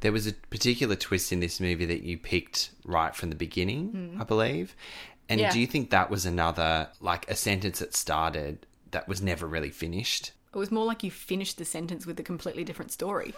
there 0.00 0.10
was 0.12 0.26
a 0.26 0.32
particular 0.32 0.96
twist 0.96 1.32
in 1.32 1.40
this 1.40 1.60
movie 1.60 1.84
that 1.86 2.02
you 2.02 2.16
picked 2.18 2.70
right 2.84 3.14
from 3.14 3.28
the 3.28 3.36
beginning, 3.36 4.16
I 4.18 4.24
believe. 4.24 4.74
And. 5.28 5.38
Yeah. 5.40 5.50
do 5.52 5.60
you 5.60 5.66
think 5.66 5.90
that 5.90 6.10
was 6.10 6.24
another, 6.26 6.88
like 7.00 7.30
a 7.30 7.36
sentence 7.36 7.78
that 7.78 7.94
started 7.94 8.66
that 8.90 9.06
was 9.06 9.20
never 9.22 9.46
really 9.46 9.70
finished? 9.70 10.32
It 10.54 10.58
was 10.58 10.70
more 10.70 10.84
like 10.84 11.02
you 11.02 11.10
finished 11.10 11.58
the 11.58 11.64
sentence 11.64 12.06
with 12.06 12.18
a 12.20 12.22
completely 12.22 12.64
different 12.64 12.92
story. 12.92 13.34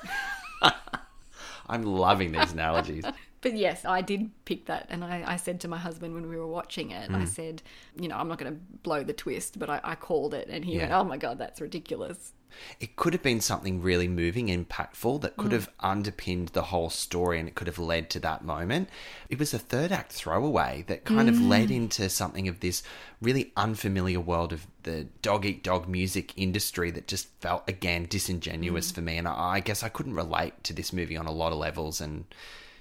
I'm 1.66 1.83
loving 1.83 2.33
these 2.33 2.52
analogies. 2.52 3.04
But 3.44 3.56
yes, 3.56 3.84
I 3.84 4.00
did 4.00 4.30
pick 4.46 4.64
that. 4.66 4.86
And 4.88 5.04
I, 5.04 5.22
I 5.26 5.36
said 5.36 5.60
to 5.60 5.68
my 5.68 5.76
husband 5.76 6.14
when 6.14 6.30
we 6.30 6.36
were 6.38 6.46
watching 6.46 6.90
it, 6.92 7.10
Mm. 7.10 7.16
I 7.16 7.24
said, 7.26 7.60
you 8.00 8.08
know, 8.08 8.16
I'm 8.16 8.26
not 8.26 8.38
going 8.38 8.54
to 8.54 8.58
blow 8.82 9.04
the 9.04 9.12
twist, 9.12 9.58
but 9.58 9.68
I, 9.68 9.80
I 9.84 9.94
called 9.96 10.32
it. 10.32 10.48
And 10.48 10.64
he 10.64 10.78
went, 10.78 10.92
oh 10.92 11.04
my 11.04 11.18
God, 11.18 11.36
that's 11.36 11.60
ridiculous. 11.60 12.32
It 12.80 12.96
could 12.96 13.12
have 13.12 13.22
been 13.22 13.42
something 13.42 13.82
really 13.82 14.08
moving, 14.08 14.46
impactful 14.46 15.20
that 15.20 15.36
could 15.36 15.50
mm. 15.50 15.54
have 15.54 15.68
underpinned 15.80 16.48
the 16.48 16.62
whole 16.62 16.88
story 16.88 17.38
and 17.38 17.46
it 17.46 17.54
could 17.54 17.66
have 17.66 17.78
led 17.78 18.08
to 18.10 18.20
that 18.20 18.42
moment. 18.42 18.88
It 19.28 19.38
was 19.38 19.52
a 19.52 19.58
third 19.58 19.92
act 19.92 20.12
throwaway 20.12 20.84
that 20.86 21.04
kind 21.04 21.28
of 21.28 21.38
led 21.38 21.68
mm. 21.68 21.76
into 21.76 22.08
something 22.08 22.48
of 22.48 22.60
this 22.60 22.82
really 23.20 23.52
unfamiliar 23.58 24.20
world 24.20 24.54
of 24.54 24.66
the 24.84 25.08
dog 25.20 25.44
eat 25.44 25.62
dog 25.62 25.86
music 25.86 26.32
industry 26.36 26.90
that 26.92 27.08
just 27.08 27.28
felt, 27.40 27.68
again, 27.68 28.06
disingenuous 28.08 28.90
mm. 28.90 28.94
for 28.94 29.00
me. 29.02 29.18
And 29.18 29.28
I, 29.28 29.56
I 29.56 29.60
guess 29.60 29.82
I 29.82 29.90
couldn't 29.90 30.14
relate 30.14 30.64
to 30.64 30.72
this 30.72 30.94
movie 30.94 31.18
on 31.18 31.26
a 31.26 31.32
lot 31.32 31.52
of 31.52 31.58
levels. 31.58 32.00
And, 32.00 32.24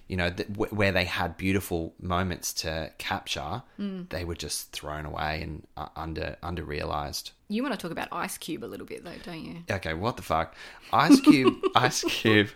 you 0.07 0.17
know, 0.17 0.29
th- 0.29 0.49
where 0.57 0.91
they 0.91 1.05
had 1.05 1.37
beautiful 1.37 1.93
moments 1.99 2.53
to 2.53 2.91
capture, 2.97 3.63
they 3.77 4.25
were 4.25 4.35
just 4.35 4.71
thrown 4.71 5.05
away 5.05 5.41
and 5.41 5.65
uh, 5.77 5.87
under 5.95 6.37
under 6.43 6.63
realized. 6.63 7.31
You 7.47 7.63
want 7.63 7.73
to 7.73 7.79
talk 7.79 7.91
about 7.91 8.07
Ice 8.11 8.37
Cube 8.37 8.63
a 8.63 8.67
little 8.67 8.85
bit, 8.85 9.03
though, 9.03 9.11
don't 9.23 9.43
you? 9.43 9.63
Okay, 9.69 9.93
what 9.93 10.17
the 10.17 10.23
fuck? 10.23 10.55
Ice 10.91 11.19
Cube, 11.21 11.55
Ice 11.75 12.03
Cube, 12.03 12.49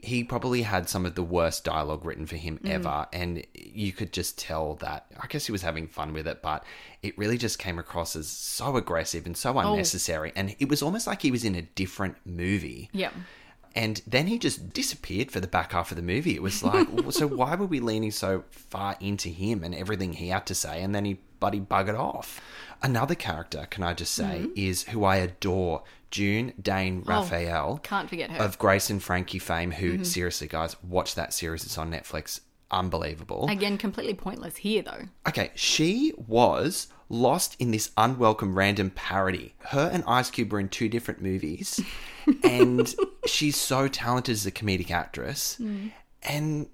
he 0.00 0.22
probably 0.24 0.62
had 0.62 0.88
some 0.88 1.04
of 1.04 1.14
the 1.14 1.22
worst 1.22 1.64
dialogue 1.64 2.04
written 2.04 2.26
for 2.26 2.36
him 2.36 2.60
ever. 2.64 3.06
And 3.12 3.44
you 3.54 3.92
could 3.92 4.12
just 4.12 4.38
tell 4.38 4.74
that, 4.76 5.06
I 5.18 5.26
guess 5.26 5.46
he 5.46 5.52
was 5.52 5.62
having 5.62 5.88
fun 5.88 6.12
with 6.12 6.26
it, 6.28 6.40
but 6.42 6.64
it 7.02 7.16
really 7.18 7.38
just 7.38 7.58
came 7.58 7.78
across 7.78 8.14
as 8.16 8.28
so 8.28 8.76
aggressive 8.76 9.26
and 9.26 9.36
so 9.36 9.58
unnecessary. 9.58 10.32
And 10.36 10.54
it 10.58 10.68
was 10.68 10.82
almost 10.82 11.06
like 11.06 11.22
he 11.22 11.30
was 11.30 11.44
in 11.44 11.54
a 11.54 11.62
different 11.62 12.16
movie. 12.24 12.90
Yep. 12.92 13.12
And 13.74 14.00
then 14.06 14.26
he 14.26 14.38
just 14.38 14.72
disappeared 14.72 15.30
for 15.30 15.40
the 15.40 15.46
back 15.46 15.72
half 15.72 15.90
of 15.90 15.96
the 15.96 16.02
movie. 16.02 16.34
It 16.34 16.42
was 16.42 16.62
like, 16.62 16.88
so 17.10 17.26
why 17.26 17.54
were 17.54 17.66
we 17.66 17.80
leaning 17.80 18.10
so 18.10 18.44
far 18.50 18.96
into 19.00 19.28
him 19.28 19.62
and 19.62 19.74
everything 19.74 20.14
he 20.14 20.28
had 20.28 20.46
to 20.46 20.54
say? 20.54 20.82
And 20.82 20.94
then 20.94 21.04
he 21.04 21.18
bloody 21.40 21.60
buggered 21.60 21.98
off. 21.98 22.40
Another 22.82 23.14
character, 23.14 23.66
can 23.70 23.82
I 23.82 23.94
just 23.94 24.14
say, 24.14 24.42
mm-hmm. 24.42 24.52
is 24.54 24.84
who 24.84 25.04
I 25.04 25.16
adore, 25.16 25.82
June 26.10 26.52
Diane 26.60 27.02
oh, 27.06 27.10
Raphael 27.10 27.80
Can't 27.82 28.08
forget 28.08 28.30
her. 28.30 28.42
of 28.42 28.58
Grace 28.58 28.88
and 28.90 29.02
Frankie 29.02 29.38
fame. 29.38 29.72
Who 29.72 29.94
mm-hmm. 29.94 30.02
seriously, 30.04 30.48
guys, 30.48 30.76
watch 30.82 31.14
that 31.16 31.32
series. 31.32 31.64
It's 31.64 31.76
on 31.76 31.90
Netflix. 31.90 32.40
Unbelievable. 32.70 33.46
Again, 33.48 33.78
completely 33.78 34.14
pointless 34.14 34.56
here, 34.56 34.82
though. 34.82 35.08
Okay, 35.26 35.50
she 35.54 36.12
was 36.16 36.88
lost 37.08 37.56
in 37.58 37.70
this 37.70 37.90
unwelcome 37.96 38.56
random 38.56 38.90
parody. 38.90 39.54
Her 39.58 39.90
and 39.92 40.04
Ice 40.06 40.30
Cube 40.30 40.52
were 40.52 40.60
in 40.60 40.68
two 40.68 40.88
different 40.88 41.22
movies, 41.22 41.80
and 42.44 42.94
she's 43.26 43.56
so 43.56 43.88
talented 43.88 44.34
as 44.34 44.46
a 44.46 44.50
comedic 44.50 44.90
actress. 44.90 45.56
Mm. 45.60 45.92
And 46.22 46.68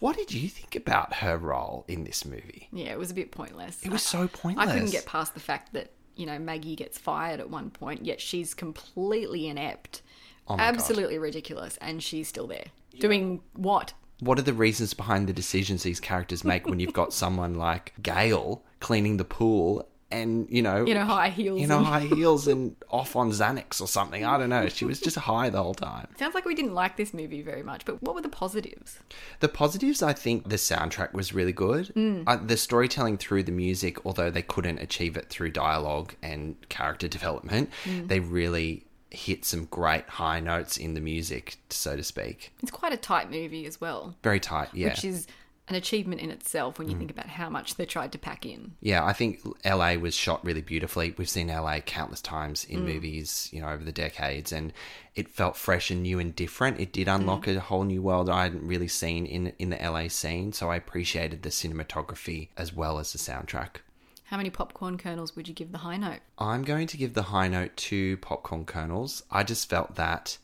what 0.00 0.16
did 0.16 0.32
you 0.32 0.48
think 0.48 0.74
about 0.74 1.14
her 1.14 1.36
role 1.36 1.84
in 1.86 2.04
this 2.04 2.24
movie? 2.24 2.68
Yeah, 2.72 2.92
it 2.92 2.98
was 2.98 3.10
a 3.10 3.14
bit 3.14 3.30
pointless. 3.30 3.82
It 3.84 3.90
was 3.90 4.02
so 4.02 4.26
pointless. 4.28 4.68
I 4.68 4.72
couldn't 4.72 4.90
get 4.90 5.06
past 5.06 5.34
the 5.34 5.40
fact 5.40 5.72
that, 5.74 5.92
you 6.16 6.26
know, 6.26 6.38
Maggie 6.38 6.76
gets 6.76 6.98
fired 6.98 7.40
at 7.40 7.50
one 7.50 7.70
point, 7.70 8.04
yet 8.04 8.20
she's 8.20 8.54
completely 8.54 9.46
inept. 9.48 10.02
Oh 10.48 10.56
my 10.56 10.64
God. 10.64 10.74
absolutely 10.74 11.18
ridiculous. 11.18 11.76
And 11.80 12.02
she's 12.02 12.28
still 12.28 12.46
there. 12.46 12.66
Doing 12.98 13.42
what? 13.52 13.92
What 14.20 14.38
are 14.38 14.42
the 14.42 14.54
reasons 14.54 14.94
behind 14.94 15.28
the 15.28 15.32
decisions 15.32 15.82
these 15.82 16.00
characters 16.00 16.44
make 16.44 16.66
when 16.66 16.80
you've 16.80 16.92
got 16.94 17.12
someone 17.12 17.54
like 17.54 17.92
Gail 18.02 18.62
cleaning 18.80 19.16
the 19.18 19.24
pool 19.24 19.86
and, 20.08 20.46
you 20.48 20.62
know, 20.62 20.86
You 20.86 20.94
know, 20.94 21.04
high 21.04 21.30
heels. 21.30 21.60
you 21.60 21.66
know, 21.66 21.78
and- 21.78 21.86
high 21.86 22.00
heels 22.14 22.46
and 22.46 22.76
off 22.88 23.16
on 23.16 23.30
Xanax 23.32 23.80
or 23.80 23.88
something? 23.88 24.24
I 24.24 24.38
don't 24.38 24.48
know. 24.48 24.68
She 24.68 24.84
was 24.84 25.00
just 25.00 25.16
high 25.16 25.50
the 25.50 25.60
whole 25.62 25.74
time. 25.74 26.06
Sounds 26.16 26.32
like 26.32 26.44
we 26.44 26.54
didn't 26.54 26.74
like 26.74 26.96
this 26.96 27.12
movie 27.12 27.42
very 27.42 27.64
much, 27.64 27.84
but 27.84 28.00
what 28.02 28.14
were 28.14 28.20
the 28.22 28.28
positives? 28.28 29.00
The 29.40 29.48
positives, 29.48 30.02
I 30.04 30.12
think 30.12 30.48
the 30.48 30.56
soundtrack 30.56 31.12
was 31.12 31.34
really 31.34 31.52
good. 31.52 31.92
Uh, 32.26 32.36
the 32.36 32.56
storytelling 32.56 33.18
through 33.18 33.42
the 33.42 33.52
music, 33.52 33.98
although 34.06 34.30
they 34.30 34.42
couldn't 34.42 34.78
achieve 34.78 35.16
it 35.16 35.28
through 35.28 35.50
dialogue 35.50 36.14
and 36.22 36.54
character 36.68 37.08
development, 37.08 37.70
they 37.84 38.20
really 38.20 38.85
hit 39.16 39.44
some 39.44 39.64
great 39.66 40.08
high 40.08 40.40
notes 40.40 40.76
in 40.76 40.94
the 40.94 41.00
music, 41.00 41.56
so 41.70 41.96
to 41.96 42.02
speak. 42.02 42.52
It's 42.62 42.70
quite 42.70 42.92
a 42.92 42.98
tight 42.98 43.30
movie 43.30 43.66
as 43.66 43.80
well, 43.80 44.14
Very 44.22 44.40
tight, 44.40 44.68
yeah. 44.72 44.88
which 44.88 45.04
is 45.04 45.26
an 45.68 45.74
achievement 45.74 46.20
in 46.20 46.30
itself 46.30 46.78
when 46.78 46.88
you 46.88 46.94
mm. 46.94 46.98
think 46.98 47.10
about 47.10 47.26
how 47.26 47.50
much 47.50 47.74
they 47.74 47.84
tried 47.84 48.12
to 48.12 48.18
pack 48.18 48.46
in. 48.46 48.72
Yeah, 48.80 49.04
I 49.04 49.12
think 49.12 49.40
LA 49.64 49.94
was 49.94 50.14
shot 50.14 50.44
really 50.44 50.60
beautifully. 50.60 51.14
We've 51.16 51.28
seen 51.28 51.48
LA 51.48 51.80
countless 51.80 52.20
times 52.20 52.64
in 52.64 52.82
mm. 52.82 52.94
movies, 52.94 53.48
you 53.52 53.60
know, 53.60 53.68
over 53.68 53.82
the 53.82 53.90
decades, 53.90 54.52
and 54.52 54.72
it 55.16 55.28
felt 55.28 55.56
fresh 55.56 55.90
and 55.90 56.02
new 56.02 56.20
and 56.20 56.36
different. 56.36 56.78
It 56.78 56.92
did 56.92 57.08
mm. 57.08 57.16
unlock 57.16 57.48
a 57.48 57.58
whole 57.58 57.84
new 57.84 58.02
world 58.02 58.30
I 58.30 58.44
hadn't 58.44 58.66
really 58.66 58.88
seen 58.88 59.26
in 59.26 59.52
in 59.58 59.70
the 59.70 59.76
LA 59.76 60.08
scene, 60.08 60.52
so 60.52 60.70
I 60.70 60.76
appreciated 60.76 61.42
the 61.42 61.48
cinematography 61.48 62.48
as 62.56 62.72
well 62.72 62.98
as 62.98 63.12
the 63.12 63.18
soundtrack. 63.18 63.78
How 64.26 64.36
many 64.36 64.50
popcorn 64.50 64.98
kernels 64.98 65.36
would 65.36 65.46
you 65.46 65.54
give 65.54 65.70
the 65.70 65.78
high 65.78 65.96
note? 65.96 66.18
I'm 66.36 66.62
going 66.62 66.88
to 66.88 66.96
give 66.96 67.14
the 67.14 67.22
high 67.22 67.46
note 67.46 67.76
to 67.76 68.16
popcorn 68.16 68.64
kernels. 68.64 69.22
I 69.30 69.44
just 69.44 69.68
felt 69.68 69.94
that 69.94 70.38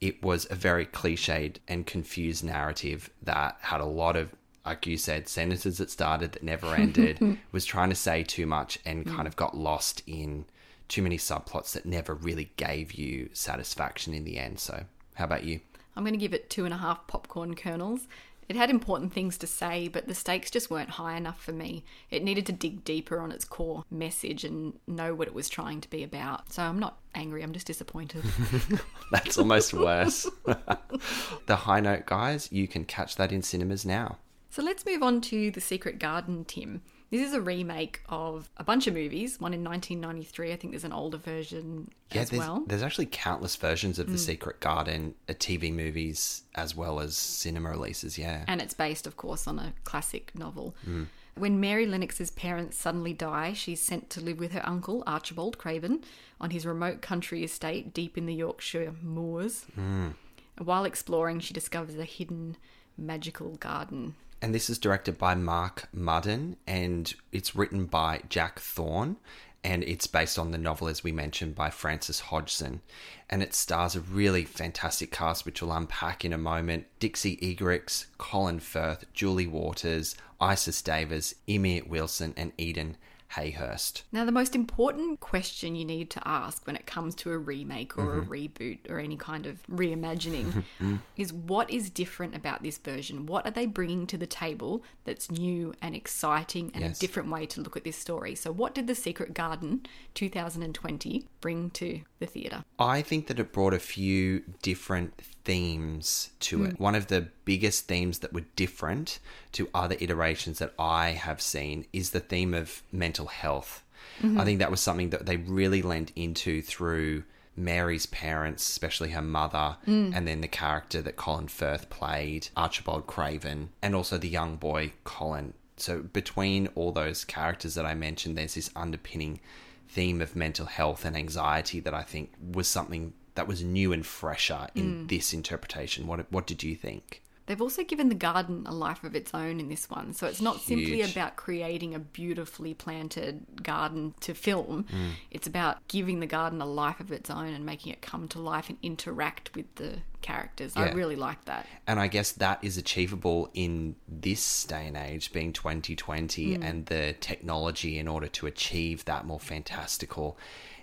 it 0.00 0.22
was 0.22 0.46
a 0.50 0.54
very 0.54 0.86
cliched 0.86 1.56
and 1.66 1.84
confused 1.84 2.44
narrative 2.44 3.10
that 3.20 3.56
had 3.60 3.80
a 3.80 3.86
lot 3.86 4.14
of, 4.14 4.32
like 4.64 4.86
you 4.86 4.96
said, 4.96 5.26
sentences 5.26 5.78
that 5.78 5.90
started 5.90 6.30
that 6.30 6.44
never 6.44 6.76
ended, 6.76 7.38
was 7.52 7.64
trying 7.64 7.88
to 7.88 7.96
say 7.96 8.22
too 8.22 8.46
much 8.46 8.78
and 8.86 9.04
mm. 9.04 9.16
kind 9.16 9.26
of 9.26 9.34
got 9.34 9.56
lost 9.56 10.00
in 10.06 10.44
too 10.86 11.02
many 11.02 11.18
subplots 11.18 11.72
that 11.72 11.84
never 11.84 12.14
really 12.14 12.52
gave 12.56 12.92
you 12.92 13.30
satisfaction 13.32 14.14
in 14.14 14.22
the 14.22 14.38
end. 14.38 14.60
So, 14.60 14.84
how 15.14 15.24
about 15.24 15.42
you? 15.42 15.58
I'm 15.96 16.04
going 16.04 16.14
to 16.14 16.18
give 16.18 16.34
it 16.34 16.48
two 16.48 16.64
and 16.64 16.72
a 16.72 16.76
half 16.76 17.08
popcorn 17.08 17.56
kernels. 17.56 18.06
It 18.48 18.56
had 18.56 18.70
important 18.70 19.12
things 19.12 19.36
to 19.38 19.46
say, 19.46 19.88
but 19.88 20.08
the 20.08 20.14
stakes 20.14 20.50
just 20.50 20.70
weren't 20.70 20.90
high 20.90 21.16
enough 21.16 21.40
for 21.42 21.52
me. 21.52 21.84
It 22.10 22.24
needed 22.24 22.46
to 22.46 22.52
dig 22.52 22.82
deeper 22.82 23.20
on 23.20 23.30
its 23.30 23.44
core 23.44 23.84
message 23.90 24.42
and 24.42 24.78
know 24.86 25.14
what 25.14 25.28
it 25.28 25.34
was 25.34 25.50
trying 25.50 25.82
to 25.82 25.90
be 25.90 26.02
about. 26.02 26.52
So 26.52 26.62
I'm 26.62 26.78
not 26.78 26.98
angry, 27.14 27.42
I'm 27.42 27.52
just 27.52 27.66
disappointed. 27.66 28.24
That's 29.12 29.36
almost 29.36 29.74
worse. 29.74 30.26
the 31.46 31.56
high 31.56 31.80
note, 31.80 32.06
guys, 32.06 32.50
you 32.50 32.66
can 32.66 32.84
catch 32.84 33.16
that 33.16 33.32
in 33.32 33.42
cinemas 33.42 33.84
now. 33.84 34.16
so 34.50 34.62
let's 34.62 34.86
move 34.86 35.02
on 35.02 35.20
to 35.22 35.50
The 35.50 35.60
Secret 35.60 35.98
Garden, 35.98 36.44
Tim. 36.46 36.80
This 37.10 37.26
is 37.26 37.32
a 37.32 37.40
remake 37.40 38.02
of 38.08 38.50
a 38.58 38.64
bunch 38.64 38.86
of 38.86 38.92
movies, 38.92 39.40
one 39.40 39.54
in 39.54 39.64
1993. 39.64 40.52
I 40.52 40.56
think 40.56 40.72
there's 40.72 40.84
an 40.84 40.92
older 40.92 41.16
version 41.16 41.90
Yeah, 42.12 42.22
as 42.22 42.30
there's, 42.30 42.40
well. 42.40 42.64
there's 42.66 42.82
actually 42.82 43.06
countless 43.06 43.56
versions 43.56 43.98
of 43.98 44.08
The 44.08 44.16
mm. 44.16 44.18
Secret 44.18 44.60
Garden, 44.60 45.14
uh, 45.26 45.32
TV 45.32 45.72
movies, 45.72 46.42
as 46.54 46.76
well 46.76 47.00
as 47.00 47.16
cinema 47.16 47.70
releases. 47.70 48.18
Yeah. 48.18 48.44
And 48.46 48.60
it's 48.60 48.74
based, 48.74 49.06
of 49.06 49.16
course, 49.16 49.46
on 49.46 49.58
a 49.58 49.72
classic 49.84 50.32
novel. 50.34 50.76
Mm. 50.86 51.06
When 51.34 51.60
Mary 51.60 51.86
Lennox's 51.86 52.30
parents 52.30 52.76
suddenly 52.76 53.14
die, 53.14 53.54
she's 53.54 53.80
sent 53.80 54.10
to 54.10 54.20
live 54.20 54.38
with 54.38 54.52
her 54.52 54.68
uncle, 54.68 55.02
Archibald 55.06 55.56
Craven, 55.56 56.02
on 56.40 56.50
his 56.50 56.66
remote 56.66 57.00
country 57.00 57.42
estate 57.42 57.94
deep 57.94 58.18
in 58.18 58.26
the 58.26 58.34
Yorkshire 58.34 58.94
moors. 59.02 59.64
Mm. 59.78 60.14
While 60.58 60.84
exploring, 60.84 61.40
she 61.40 61.54
discovers 61.54 61.96
a 61.96 62.04
hidden 62.04 62.56
magical 62.98 63.54
garden. 63.56 64.16
And 64.40 64.54
this 64.54 64.70
is 64.70 64.78
directed 64.78 65.18
by 65.18 65.34
Marc 65.34 65.88
Munden, 65.92 66.56
and 66.66 67.12
it's 67.32 67.56
written 67.56 67.86
by 67.86 68.22
Jack 68.28 68.60
Thorne, 68.60 69.16
and 69.64 69.82
it's 69.82 70.06
based 70.06 70.38
on 70.38 70.52
the 70.52 70.58
novel, 70.58 70.86
as 70.86 71.02
we 71.02 71.10
mentioned, 71.10 71.56
by 71.56 71.70
Frances 71.70 72.20
Hodgson. 72.20 72.80
And 73.28 73.42
it 73.42 73.52
stars 73.52 73.96
a 73.96 74.00
really 74.00 74.44
fantastic 74.44 75.10
cast, 75.10 75.44
which 75.44 75.60
we'll 75.60 75.72
unpack 75.72 76.24
in 76.24 76.32
a 76.32 76.38
moment. 76.38 76.86
Dixie 77.00 77.36
Egerickx, 77.38 78.06
Colin 78.16 78.60
Firth, 78.60 79.04
Julie 79.12 79.48
Walters, 79.48 80.14
Isis 80.40 80.82
Davis, 80.82 81.34
Amir 81.48 81.82
Wilson, 81.84 82.32
and 82.36 82.52
Eden 82.56 82.96
Hayhurst. 83.34 84.02
Now, 84.10 84.24
the 84.24 84.32
most 84.32 84.54
important 84.54 85.20
question 85.20 85.74
you 85.74 85.84
need 85.84 86.10
to 86.10 86.26
ask 86.26 86.66
when 86.66 86.76
it 86.76 86.86
comes 86.86 87.14
to 87.16 87.32
a 87.32 87.38
remake 87.38 87.98
or 87.98 88.18
a 88.18 88.20
mm-hmm. 88.22 88.32
reboot 88.32 88.90
or 88.90 88.98
any 88.98 89.16
kind 89.16 89.46
of 89.46 89.62
reimagining 89.66 90.64
is 91.16 91.32
what 91.32 91.70
is 91.70 91.90
different 91.90 92.34
about 92.34 92.62
this 92.62 92.78
version? 92.78 93.26
What 93.26 93.46
are 93.46 93.50
they 93.50 93.66
bringing 93.66 94.06
to 94.08 94.16
the 94.16 94.26
table 94.26 94.82
that's 95.04 95.30
new 95.30 95.74
and 95.82 95.94
exciting 95.94 96.70
and 96.74 96.82
Yes. 96.84 96.96
a 96.96 97.00
different 97.00 97.30
way 97.30 97.44
to 97.46 97.60
look 97.60 97.76
at 97.76 97.84
this 97.84 97.96
story? 97.96 98.34
So, 98.34 98.50
what 98.50 98.74
did 98.74 98.86
The 98.86 98.94
Secret 98.94 99.34
Garden 99.34 99.84
2020 100.14 101.26
bring 101.40 101.70
to 101.70 102.00
the 102.18 102.26
theatre? 102.26 102.64
I 102.78 103.02
think 103.02 103.26
that 103.26 103.38
it 103.38 103.52
brought 103.52 103.74
a 103.74 103.78
few 103.78 104.42
different 104.62 105.20
themes 105.48 106.28
to 106.40 106.64
it. 106.64 106.74
Mm. 106.74 106.78
One 106.78 106.94
of 106.94 107.06
the 107.06 107.28
biggest 107.46 107.86
themes 107.86 108.18
that 108.18 108.34
were 108.34 108.44
different 108.54 109.18
to 109.52 109.70
other 109.72 109.96
iterations 109.98 110.58
that 110.58 110.74
I 110.78 111.12
have 111.12 111.40
seen 111.40 111.86
is 111.90 112.10
the 112.10 112.20
theme 112.20 112.52
of 112.52 112.82
mental 112.92 113.28
health. 113.28 113.82
I 114.20 114.26
mm-hmm. 114.26 114.42
think 114.42 114.58
that 114.58 114.70
was 114.70 114.80
something 114.80 115.08
that 115.08 115.24
they 115.24 115.38
really 115.38 115.80
lent 115.80 116.12
into 116.14 116.60
through 116.60 117.24
Mary's 117.56 118.04
parents, 118.04 118.68
especially 118.68 119.12
her 119.12 119.22
mother, 119.22 119.78
mm. 119.86 120.14
and 120.14 120.28
then 120.28 120.42
the 120.42 120.48
character 120.48 121.00
that 121.00 121.16
Colin 121.16 121.48
Firth 121.48 121.88
played, 121.88 122.48
Archibald 122.54 123.06
Craven, 123.06 123.70
and 123.80 123.94
also 123.94 124.18
the 124.18 124.28
young 124.28 124.56
boy 124.56 124.92
Colin. 125.04 125.54
So 125.78 126.02
between 126.02 126.68
all 126.74 126.92
those 126.92 127.24
characters 127.24 127.74
that 127.74 127.86
I 127.86 127.94
mentioned, 127.94 128.36
there's 128.36 128.54
this 128.54 128.70
underpinning 128.76 129.40
theme 129.88 130.20
of 130.20 130.36
mental 130.36 130.66
health 130.66 131.06
and 131.06 131.16
anxiety 131.16 131.80
that 131.80 131.94
I 131.94 132.02
think 132.02 132.32
was 132.52 132.68
something 132.68 133.14
that 133.38 133.46
was 133.46 133.62
new 133.62 133.92
and 133.92 134.04
fresher 134.04 134.66
in 134.74 135.04
mm. 135.04 135.08
this 135.08 135.32
interpretation. 135.32 136.08
What 136.08 136.26
what 136.32 136.44
did 136.44 136.64
you 136.64 136.74
think? 136.74 137.22
They've 137.46 137.62
also 137.62 137.82
given 137.82 138.10
the 138.10 138.14
garden 138.14 138.64
a 138.66 138.74
life 138.74 139.04
of 139.04 139.14
its 139.14 139.32
own 139.32 139.58
in 139.58 139.68
this 139.68 139.88
one. 139.88 140.12
So 140.12 140.26
it's 140.26 140.42
not 140.42 140.60
simply 140.60 141.00
about 141.00 141.36
creating 141.36 141.94
a 141.94 141.98
beautifully 141.98 142.74
planted 142.74 143.62
garden 143.62 144.12
to 144.20 144.34
film. 144.34 144.84
Mm. 144.92 145.12
It's 145.30 145.46
about 145.46 145.86
giving 145.88 146.20
the 146.20 146.26
garden 146.26 146.60
a 146.60 146.66
life 146.66 147.00
of 147.00 147.10
its 147.10 147.30
own 147.30 147.54
and 147.54 147.64
making 147.64 147.90
it 147.90 148.02
come 148.02 148.28
to 148.28 148.38
life 148.38 148.68
and 148.68 148.76
interact 148.82 149.54
with 149.54 149.72
the 149.76 150.00
characters. 150.20 150.76
I 150.76 150.90
really 150.90 151.16
like 151.16 151.42
that. 151.46 151.64
And 151.86 151.98
I 151.98 152.08
guess 152.08 152.32
that 152.32 152.58
is 152.60 152.76
achievable 152.76 153.48
in 153.54 153.94
this 154.06 154.64
day 154.64 154.86
and 154.86 154.96
age, 154.96 155.32
being 155.32 155.54
2020, 155.54 156.58
mm. 156.58 156.62
and 156.62 156.84
the 156.84 157.14
technology 157.18 157.98
in 157.98 158.08
order 158.08 158.28
to 158.28 158.46
achieve 158.46 159.06
that 159.06 159.24
more 159.24 159.40
fantastical, 159.40 160.36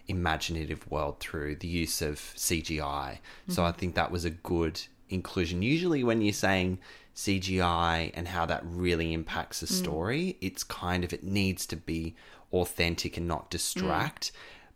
imaginative 0.07 0.89
world 0.89 1.19
through 1.19 1.55
the 1.55 1.67
use 1.67 2.01
of 2.01 2.17
CGI. 2.35 3.19
So 3.49 3.63
I 3.63 3.69
mm-hmm. 3.69 3.79
think 3.79 3.95
that 3.95 4.11
was 4.11 4.25
a 4.25 4.29
good 4.29 4.81
inclusion. 5.09 5.61
Usually, 5.61 6.03
when 6.03 6.21
you're 6.21 6.33
saying 6.33 6.79
CGI 7.15 8.11
and 8.13 8.27
how 8.27 8.45
that 8.45 8.63
really 8.65 9.13
impacts 9.13 9.63
a 9.63 9.65
mm. 9.65 9.71
story, 9.71 10.37
it's 10.41 10.63
kind 10.63 11.03
of, 11.03 11.13
it 11.13 11.23
needs 11.23 11.65
to 11.67 11.75
be 11.75 12.15
authentic 12.51 13.17
and 13.17 13.27
not 13.27 13.47
mm. 13.47 13.49
distract. 13.51 14.31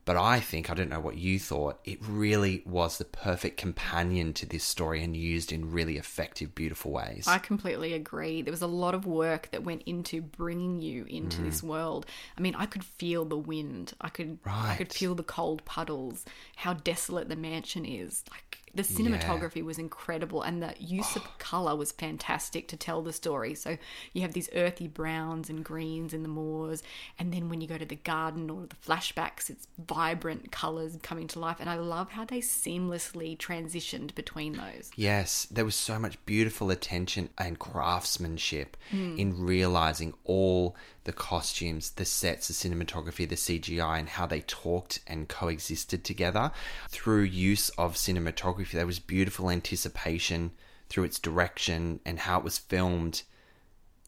But 0.09 0.17
I 0.17 0.39
think, 0.39 0.71
I 0.71 0.73
don't 0.73 0.89
know 0.89 0.99
what 0.99 1.19
you 1.19 1.37
thought, 1.37 1.79
it 1.85 1.99
really 2.01 2.63
was 2.65 2.97
the 2.97 3.05
perfect 3.05 3.57
companion 3.57 4.33
to 4.33 4.47
this 4.47 4.63
story 4.63 5.03
and 5.03 5.15
used 5.15 5.51
in 5.51 5.69
really 5.69 5.97
effective, 5.97 6.55
beautiful 6.55 6.89
ways. 6.89 7.27
I 7.27 7.37
completely 7.37 7.93
agree. 7.93 8.41
There 8.41 8.51
was 8.51 8.63
a 8.63 8.65
lot 8.65 8.95
of 8.95 9.05
work 9.05 9.51
that 9.51 9.63
went 9.63 9.83
into 9.85 10.19
bringing 10.19 10.81
you 10.81 11.05
into 11.07 11.43
this 11.43 11.61
mm. 11.61 11.65
world. 11.65 12.07
I 12.35 12.41
mean, 12.41 12.55
I 12.55 12.65
could 12.65 12.83
feel 12.83 13.23
the 13.23 13.37
wind. 13.37 13.93
I 14.01 14.09
could 14.09 14.39
right. 14.43 14.71
I 14.71 14.75
could 14.77 14.91
feel 14.91 15.13
the 15.13 15.21
cold 15.21 15.63
puddles, 15.65 16.25
how 16.55 16.73
desolate 16.73 17.29
the 17.29 17.35
mansion 17.35 17.85
is. 17.85 18.23
Like 18.31 18.48
the 18.73 18.83
cinematography 18.83 19.63
was 19.63 19.77
incredible 19.77 20.41
and 20.41 20.61
the 20.61 20.73
use 20.79 21.15
of 21.15 21.23
oh. 21.25 21.31
color 21.39 21.75
was 21.75 21.91
fantastic 21.91 22.67
to 22.69 22.77
tell 22.77 23.01
the 23.01 23.13
story. 23.13 23.55
So 23.55 23.77
you 24.13 24.21
have 24.21 24.33
these 24.33 24.49
earthy 24.55 24.87
browns 24.87 25.49
and 25.49 25.63
greens 25.63 26.13
in 26.13 26.23
the 26.23 26.29
moors 26.29 26.83
and 27.17 27.33
then 27.33 27.49
when 27.49 27.61
you 27.61 27.67
go 27.67 27.77
to 27.77 27.85
the 27.85 27.95
garden 27.95 28.49
or 28.49 28.67
the 28.67 28.75
flashbacks 28.75 29.49
it's 29.49 29.67
vibrant 29.87 30.51
colors 30.51 30.97
coming 31.01 31.27
to 31.27 31.39
life 31.39 31.57
and 31.59 31.69
I 31.69 31.75
love 31.75 32.11
how 32.11 32.25
they 32.25 32.39
seamlessly 32.39 33.37
transitioned 33.37 34.15
between 34.15 34.53
those. 34.53 34.91
Yes, 34.95 35.47
there 35.51 35.65
was 35.65 35.75
so 35.75 35.99
much 35.99 36.23
beautiful 36.25 36.69
attention 36.69 37.29
and 37.37 37.59
craftsmanship 37.59 38.77
hmm. 38.89 39.17
in 39.17 39.43
realizing 39.43 40.13
all 40.23 40.75
the 41.09 41.13
costumes, 41.13 41.89
the 41.89 42.05
sets, 42.05 42.49
the 42.49 42.53
cinematography, 42.53 43.27
the 43.27 43.33
CGI, 43.33 43.97
and 43.97 44.09
how 44.09 44.27
they 44.27 44.41
talked 44.41 44.99
and 45.07 45.27
coexisted 45.27 46.03
together. 46.03 46.51
Through 46.89 47.23
use 47.23 47.69
of 47.79 47.95
cinematography, 47.95 48.73
there 48.73 48.85
was 48.85 48.99
beautiful 48.99 49.49
anticipation 49.49 50.51
through 50.87 51.05
its 51.05 51.17
direction 51.17 51.99
and 52.05 52.19
how 52.19 52.37
it 52.37 52.43
was 52.43 52.59
filmed 52.59 53.23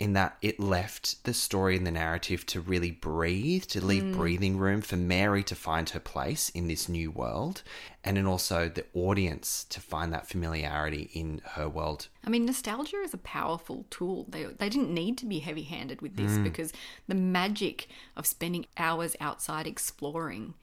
in 0.01 0.13
that 0.13 0.35
it 0.41 0.59
left 0.59 1.23
the 1.25 1.33
story 1.33 1.77
and 1.77 1.85
the 1.85 1.91
narrative 1.91 2.43
to 2.43 2.59
really 2.59 2.89
breathe, 2.89 3.63
to 3.65 3.85
leave 3.85 4.01
mm. 4.01 4.15
breathing 4.15 4.57
room 4.57 4.81
for 4.81 4.95
Mary 4.95 5.43
to 5.43 5.53
find 5.53 5.91
her 5.91 5.99
place 5.99 6.49
in 6.49 6.67
this 6.67 6.89
new 6.89 7.11
world, 7.11 7.61
and 8.03 8.17
then 8.17 8.25
also 8.25 8.67
the 8.67 8.83
audience 8.95 9.63
to 9.69 9.79
find 9.79 10.11
that 10.11 10.27
familiarity 10.27 11.11
in 11.13 11.39
her 11.51 11.69
world. 11.69 12.07
I 12.25 12.31
mean, 12.31 12.47
nostalgia 12.47 12.97
is 13.03 13.13
a 13.13 13.19
powerful 13.19 13.85
tool. 13.91 14.25
They, 14.27 14.45
they 14.45 14.69
didn't 14.69 14.91
need 14.91 15.19
to 15.19 15.27
be 15.27 15.37
heavy 15.37 15.61
handed 15.61 16.01
with 16.01 16.15
this 16.15 16.31
mm. 16.31 16.45
because 16.45 16.73
the 17.07 17.13
magic 17.13 17.87
of 18.17 18.25
spending 18.25 18.65
hours 18.77 19.15
outside 19.19 19.67
exploring, 19.67 20.55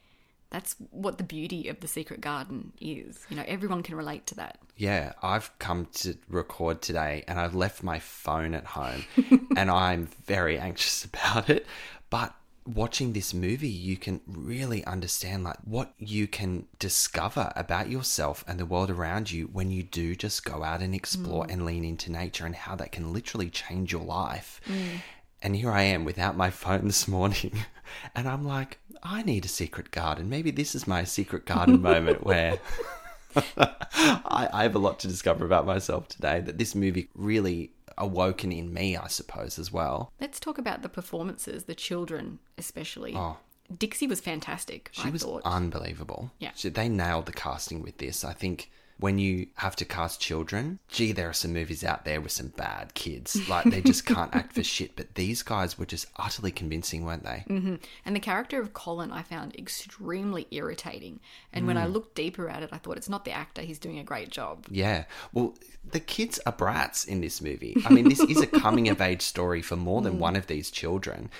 that's 0.50 0.76
what 0.90 1.18
the 1.18 1.24
beauty 1.24 1.68
of 1.68 1.80
the 1.80 1.88
secret 1.88 2.20
garden 2.20 2.72
is. 2.80 3.26
You 3.28 3.36
know, 3.36 3.44
everyone 3.46 3.82
can 3.82 3.96
relate 3.96 4.26
to 4.28 4.34
that. 4.36 4.58
Yeah, 4.76 5.12
I've 5.22 5.56
come 5.58 5.88
to 5.94 6.16
record 6.28 6.80
today 6.80 7.24
and 7.28 7.38
I've 7.38 7.54
left 7.54 7.82
my 7.82 7.98
phone 7.98 8.54
at 8.54 8.64
home 8.64 9.04
and 9.56 9.70
I'm 9.70 10.08
very 10.24 10.58
anxious 10.58 11.04
about 11.04 11.50
it. 11.50 11.66
But 12.08 12.34
watching 12.64 13.12
this 13.12 13.34
movie, 13.34 13.68
you 13.68 13.96
can 13.96 14.20
really 14.26 14.84
understand 14.84 15.44
like 15.44 15.58
what 15.64 15.92
you 15.98 16.26
can 16.26 16.66
discover 16.78 17.52
about 17.54 17.90
yourself 17.90 18.42
and 18.46 18.58
the 18.58 18.66
world 18.66 18.90
around 18.90 19.30
you 19.30 19.46
when 19.52 19.70
you 19.70 19.82
do 19.82 20.14
just 20.14 20.44
go 20.44 20.62
out 20.62 20.80
and 20.80 20.94
explore 20.94 21.44
mm. 21.46 21.52
and 21.52 21.66
lean 21.66 21.84
into 21.84 22.10
nature 22.10 22.46
and 22.46 22.54
how 22.54 22.74
that 22.76 22.92
can 22.92 23.12
literally 23.12 23.50
change 23.50 23.92
your 23.92 24.04
life. 24.04 24.60
Mm. 24.66 25.00
And 25.40 25.56
here 25.56 25.70
I 25.70 25.82
am 25.82 26.04
without 26.04 26.36
my 26.36 26.50
phone 26.50 26.86
this 26.86 27.06
morning 27.06 27.64
and 28.14 28.28
I'm 28.28 28.44
like, 28.44 28.78
I 29.02 29.22
need 29.22 29.44
a 29.44 29.48
secret 29.48 29.90
garden. 29.90 30.28
Maybe 30.28 30.50
this 30.50 30.74
is 30.74 30.86
my 30.86 31.04
secret 31.04 31.44
garden 31.46 31.80
moment 31.90 32.24
where 32.24 32.58
I, 33.56 34.48
I 34.52 34.62
have 34.62 34.74
a 34.74 34.78
lot 34.80 34.98
to 35.00 35.08
discover 35.08 35.44
about 35.44 35.66
myself 35.66 36.08
today. 36.08 36.40
That 36.40 36.58
this 36.58 36.74
movie 36.74 37.08
really 37.14 37.72
awoken 37.96 38.52
in 38.52 38.72
me, 38.72 38.96
I 38.96 39.08
suppose, 39.08 39.58
as 39.58 39.72
well. 39.72 40.12
Let's 40.20 40.38
talk 40.40 40.58
about 40.58 40.82
the 40.82 40.88
performances, 40.88 41.64
the 41.64 41.74
children 41.74 42.38
especially. 42.56 43.14
Oh. 43.16 43.36
Dixie 43.76 44.06
was 44.06 44.20
fantastic, 44.20 44.88
She 44.92 45.08
I 45.08 45.10
was 45.10 45.22
thought. 45.22 45.42
unbelievable. 45.44 46.30
Yeah. 46.38 46.52
She- 46.54 46.70
they 46.70 46.88
nailed 46.88 47.26
the 47.26 47.32
casting 47.32 47.82
with 47.82 47.98
this. 47.98 48.24
I 48.24 48.32
think 48.32 48.70
when 49.00 49.18
you 49.18 49.46
have 49.54 49.76
to 49.76 49.84
cast 49.84 50.20
children, 50.20 50.80
gee, 50.88 51.12
there 51.12 51.28
are 51.28 51.32
some 51.34 51.52
movies 51.52 51.84
out 51.84 52.04
there 52.04 52.20
with 52.20 52.32
some 52.32 52.48
bad 52.48 52.94
kids. 52.94 53.48
Like 53.48 53.64
they 53.64 53.80
just 53.80 54.04
can't 54.14 54.34
act 54.34 54.54
for 54.54 54.64
shit. 54.64 54.96
But 54.96 55.14
these 55.14 55.42
guys 55.44 55.78
were 55.78 55.86
just 55.86 56.06
utterly 56.16 56.50
convincing, 56.50 57.04
weren't 57.04 57.22
they? 57.22 57.44
Mm-hmm. 57.48 57.76
And 58.04 58.16
the 58.16 58.20
character 58.20 58.60
of 58.60 58.72
Colin 58.72 59.12
I 59.12 59.22
found 59.22 59.54
extremely 59.56 60.48
irritating. 60.50 61.20
And 61.52 61.66
when 61.66 61.76
I 61.76 61.86
Mm. 61.86 61.92
looked 61.92 62.16
deeper 62.16 62.48
at 62.48 62.62
it, 62.64 62.70
I 62.72 62.78
thought 62.78 62.96
it's 62.96 63.08
not 63.08 63.24
the 63.24 63.30
actor, 63.30 63.62
he's 63.62 63.78
doing 63.78 64.00
a 64.00 64.04
great 64.04 64.30
job. 64.30 64.66
Yeah. 64.68 65.04
Well, 65.32 65.54
the 65.92 66.00
kids 66.00 66.40
are 66.44 66.52
brats 66.52 67.04
in 67.04 67.20
this 67.20 67.40
movie. 67.40 67.76
I 67.86 67.90
mean, 67.90 68.08
this 68.08 68.20
is 68.20 68.40
a 68.40 68.46
coming 68.46 68.88
of 68.88 69.00
age 69.00 69.22
story 69.22 69.62
for 69.62 69.76
more 69.76 70.02
than 70.02 70.14
mm. 70.14 70.18
one 70.18 70.34
of 70.34 70.48
these 70.48 70.70
children. 70.72 71.30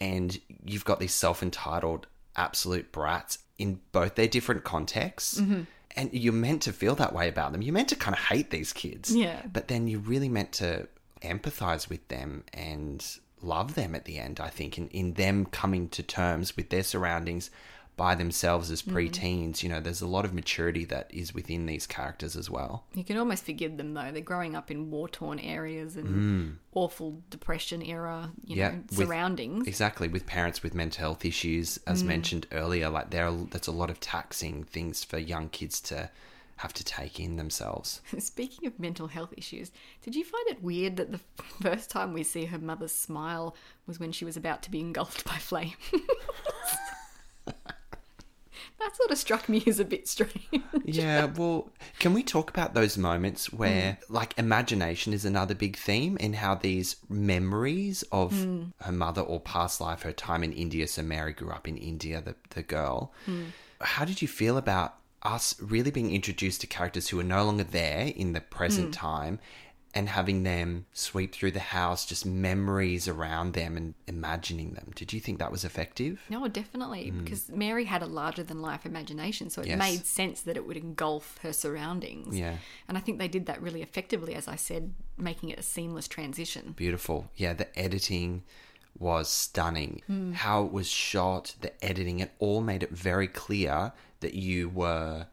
And 0.00 0.40
you've 0.64 0.84
got 0.84 0.98
these 0.98 1.14
self 1.14 1.44
entitled 1.44 2.08
absolute 2.36 2.90
brats 2.90 3.38
in 3.56 3.80
both 3.92 4.16
their 4.16 4.26
different 4.26 4.64
contexts. 4.64 5.40
Mm-hmm. 5.40 5.62
And 5.96 6.12
you're 6.12 6.32
meant 6.32 6.62
to 6.62 6.72
feel 6.72 6.94
that 6.96 7.12
way 7.12 7.28
about 7.28 7.52
them. 7.52 7.62
You're 7.62 7.74
meant 7.74 7.90
to 7.90 7.96
kind 7.96 8.16
of 8.16 8.22
hate 8.24 8.50
these 8.50 8.72
kids. 8.72 9.14
Yeah. 9.14 9.42
But 9.52 9.68
then 9.68 9.86
you're 9.86 10.00
really 10.00 10.28
meant 10.28 10.52
to 10.54 10.88
empathize 11.22 11.88
with 11.88 12.06
them 12.08 12.44
and 12.52 13.04
love 13.40 13.74
them 13.74 13.94
at 13.94 14.04
the 14.04 14.18
end, 14.18 14.40
I 14.40 14.48
think, 14.48 14.78
in, 14.78 14.88
in 14.88 15.14
them 15.14 15.46
coming 15.46 15.88
to 15.90 16.02
terms 16.02 16.56
with 16.56 16.70
their 16.70 16.82
surroundings 16.82 17.50
by 17.96 18.14
themselves 18.14 18.70
as 18.70 18.82
mm-hmm. 18.82 18.96
preteens. 18.96 19.62
You 19.62 19.68
know, 19.68 19.80
there's 19.80 20.00
a 20.00 20.06
lot 20.06 20.24
of 20.24 20.34
maturity 20.34 20.84
that 20.86 21.10
is 21.12 21.34
within 21.34 21.66
these 21.66 21.86
characters 21.86 22.36
as 22.36 22.50
well. 22.50 22.84
You 22.94 23.04
can 23.04 23.16
almost 23.16 23.44
forgive 23.44 23.76
them 23.76 23.94
though. 23.94 24.10
They're 24.10 24.20
growing 24.20 24.54
up 24.54 24.70
in 24.70 24.90
war 24.90 25.08
torn 25.08 25.38
areas 25.38 25.96
and 25.96 26.08
mm. 26.08 26.56
awful 26.74 27.22
depression 27.30 27.82
era, 27.82 28.30
you 28.44 28.56
know, 28.56 28.80
with- 28.88 29.06
surroundings. 29.06 29.66
exactly 29.66 30.08
with 30.08 30.26
parents 30.26 30.62
with 30.62 30.74
mental 30.74 31.00
health 31.00 31.24
issues, 31.24 31.78
as 31.86 32.02
mm. 32.02 32.06
mentioned 32.06 32.46
earlier. 32.52 32.88
Like 32.88 33.10
there, 33.10 33.26
are, 33.26 33.36
that's 33.50 33.68
a 33.68 33.72
lot 33.72 33.90
of 33.90 34.00
taxing 34.00 34.64
things 34.64 35.04
for 35.04 35.18
young 35.18 35.48
kids 35.48 35.80
to 35.82 36.10
have 36.56 36.72
to 36.72 36.84
take 36.84 37.18
in 37.18 37.36
themselves. 37.36 38.00
Speaking 38.18 38.66
of 38.66 38.78
mental 38.78 39.08
health 39.08 39.34
issues, 39.36 39.72
did 40.02 40.14
you 40.14 40.24
find 40.24 40.48
it 40.48 40.62
weird 40.62 40.96
that 40.96 41.12
the 41.12 41.20
first 41.62 41.90
time 41.90 42.12
we 42.12 42.22
see 42.22 42.44
her 42.46 42.58
mother 42.58 42.88
smile 42.88 43.56
was 43.86 43.98
when 43.98 44.12
she 44.12 44.24
was 44.24 44.36
about 44.36 44.62
to 44.62 44.70
be 44.70 44.80
engulfed 44.80 45.24
by 45.24 45.36
flames? 45.36 45.74
that 48.84 48.96
sort 48.96 49.10
of 49.10 49.18
struck 49.18 49.48
me 49.48 49.62
as 49.66 49.80
a 49.80 49.84
bit 49.84 50.06
strange. 50.06 50.62
yeah, 50.84 51.24
well, 51.24 51.70
can 51.98 52.12
we 52.12 52.22
talk 52.22 52.50
about 52.50 52.74
those 52.74 52.98
moments 52.98 53.52
where, 53.52 53.98
mm. 54.00 54.04
like, 54.08 54.34
imagination 54.38 55.12
is 55.12 55.24
another 55.24 55.54
big 55.54 55.76
theme 55.76 56.16
in 56.18 56.34
how 56.34 56.54
these 56.54 56.96
memories 57.08 58.02
of 58.12 58.32
mm. 58.32 58.72
her 58.82 58.92
mother 58.92 59.22
or 59.22 59.40
past 59.40 59.80
life, 59.80 60.02
her 60.02 60.12
time 60.12 60.44
in 60.44 60.52
India? 60.52 60.86
So, 60.86 61.02
Mary 61.02 61.32
grew 61.32 61.50
up 61.50 61.66
in 61.66 61.76
India, 61.76 62.20
the, 62.20 62.36
the 62.50 62.62
girl. 62.62 63.12
Mm. 63.26 63.46
How 63.80 64.04
did 64.04 64.22
you 64.22 64.28
feel 64.28 64.56
about 64.56 64.96
us 65.22 65.56
really 65.60 65.90
being 65.90 66.14
introduced 66.14 66.60
to 66.60 66.66
characters 66.66 67.08
who 67.08 67.18
are 67.18 67.24
no 67.24 67.44
longer 67.44 67.64
there 67.64 68.12
in 68.14 68.34
the 68.34 68.40
present 68.40 68.92
time? 68.92 69.38
And 69.96 70.08
having 70.08 70.42
them 70.42 70.86
sweep 70.92 71.32
through 71.32 71.52
the 71.52 71.60
house, 71.60 72.04
just 72.04 72.26
memories 72.26 73.06
around 73.06 73.52
them 73.54 73.76
and 73.76 73.94
imagining 74.08 74.72
them. 74.72 74.90
Did 74.96 75.12
you 75.12 75.20
think 75.20 75.38
that 75.38 75.52
was 75.52 75.64
effective? 75.64 76.20
No, 76.28 76.48
definitely, 76.48 77.10
hmm. 77.10 77.22
because 77.22 77.48
Mary 77.48 77.84
had 77.84 78.02
a 78.02 78.06
larger 78.06 78.42
than 78.42 78.60
life 78.60 78.84
imagination, 78.84 79.50
so 79.50 79.62
it 79.62 79.68
Yes. 79.68 79.78
made 79.78 80.04
sense 80.04 80.40
that 80.42 80.56
it 80.56 80.66
would 80.66 80.76
engulf 80.76 81.38
her 81.42 81.52
surroundings. 81.52 82.36
Yeah. 82.36 82.56
And 82.88 82.98
I 82.98 83.00
think 83.00 83.18
they 83.18 83.28
did 83.28 83.46
that 83.46 83.62
really 83.62 83.82
effectively, 83.82 84.34
as 84.34 84.48
I 84.48 84.56
said, 84.56 84.92
making 85.16 85.50
it 85.50 85.60
a 85.60 85.62
seamless 85.62 86.08
transition. 86.08 86.74
beautiful. 86.76 87.30
Yeah, 87.36 87.52
the 87.52 87.78
editing 87.78 88.42
was 88.98 89.28
stunning. 89.28 90.02
Hmm. 90.08 90.32
How 90.32 90.64
it 90.64 90.72
was 90.72 90.88
shot, 90.88 91.54
the 91.60 91.72
editing, 91.84 92.18
it 92.20 92.32
all 92.38 92.60
made 92.60 92.82
it 92.82 92.90
very 92.90 93.28
clear 93.28 93.92
that 94.20 94.34
you 94.34 94.68
were 94.68 95.26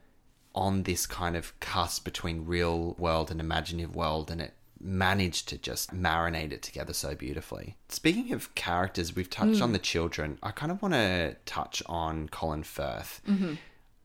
on 0.53 0.83
this 0.83 1.05
kind 1.05 1.35
of 1.35 1.57
cusp 1.59 2.03
between 2.03 2.45
real 2.45 2.95
world 2.97 3.31
and 3.31 3.39
imaginative 3.39 3.95
world, 3.95 4.29
and 4.29 4.41
it 4.41 4.53
managed 4.83 5.47
to 5.49 5.57
just 5.57 5.93
marinate 5.93 6.51
it 6.51 6.61
together 6.61 6.93
so 6.93 7.15
beautifully. 7.15 7.75
Speaking 7.89 8.33
of 8.33 8.53
characters, 8.55 9.15
we've 9.15 9.29
touched 9.29 9.57
hmm. 9.57 9.63
on 9.63 9.73
the 9.73 9.79
children. 9.79 10.37
I 10.41 10.51
kind 10.51 10.71
of 10.71 10.81
want 10.81 10.93
to 10.93 11.35
touch 11.45 11.83
on 11.85 12.29
Colin 12.29 12.63
Firth. 12.63 13.21
Mm-hmm. 13.27 13.53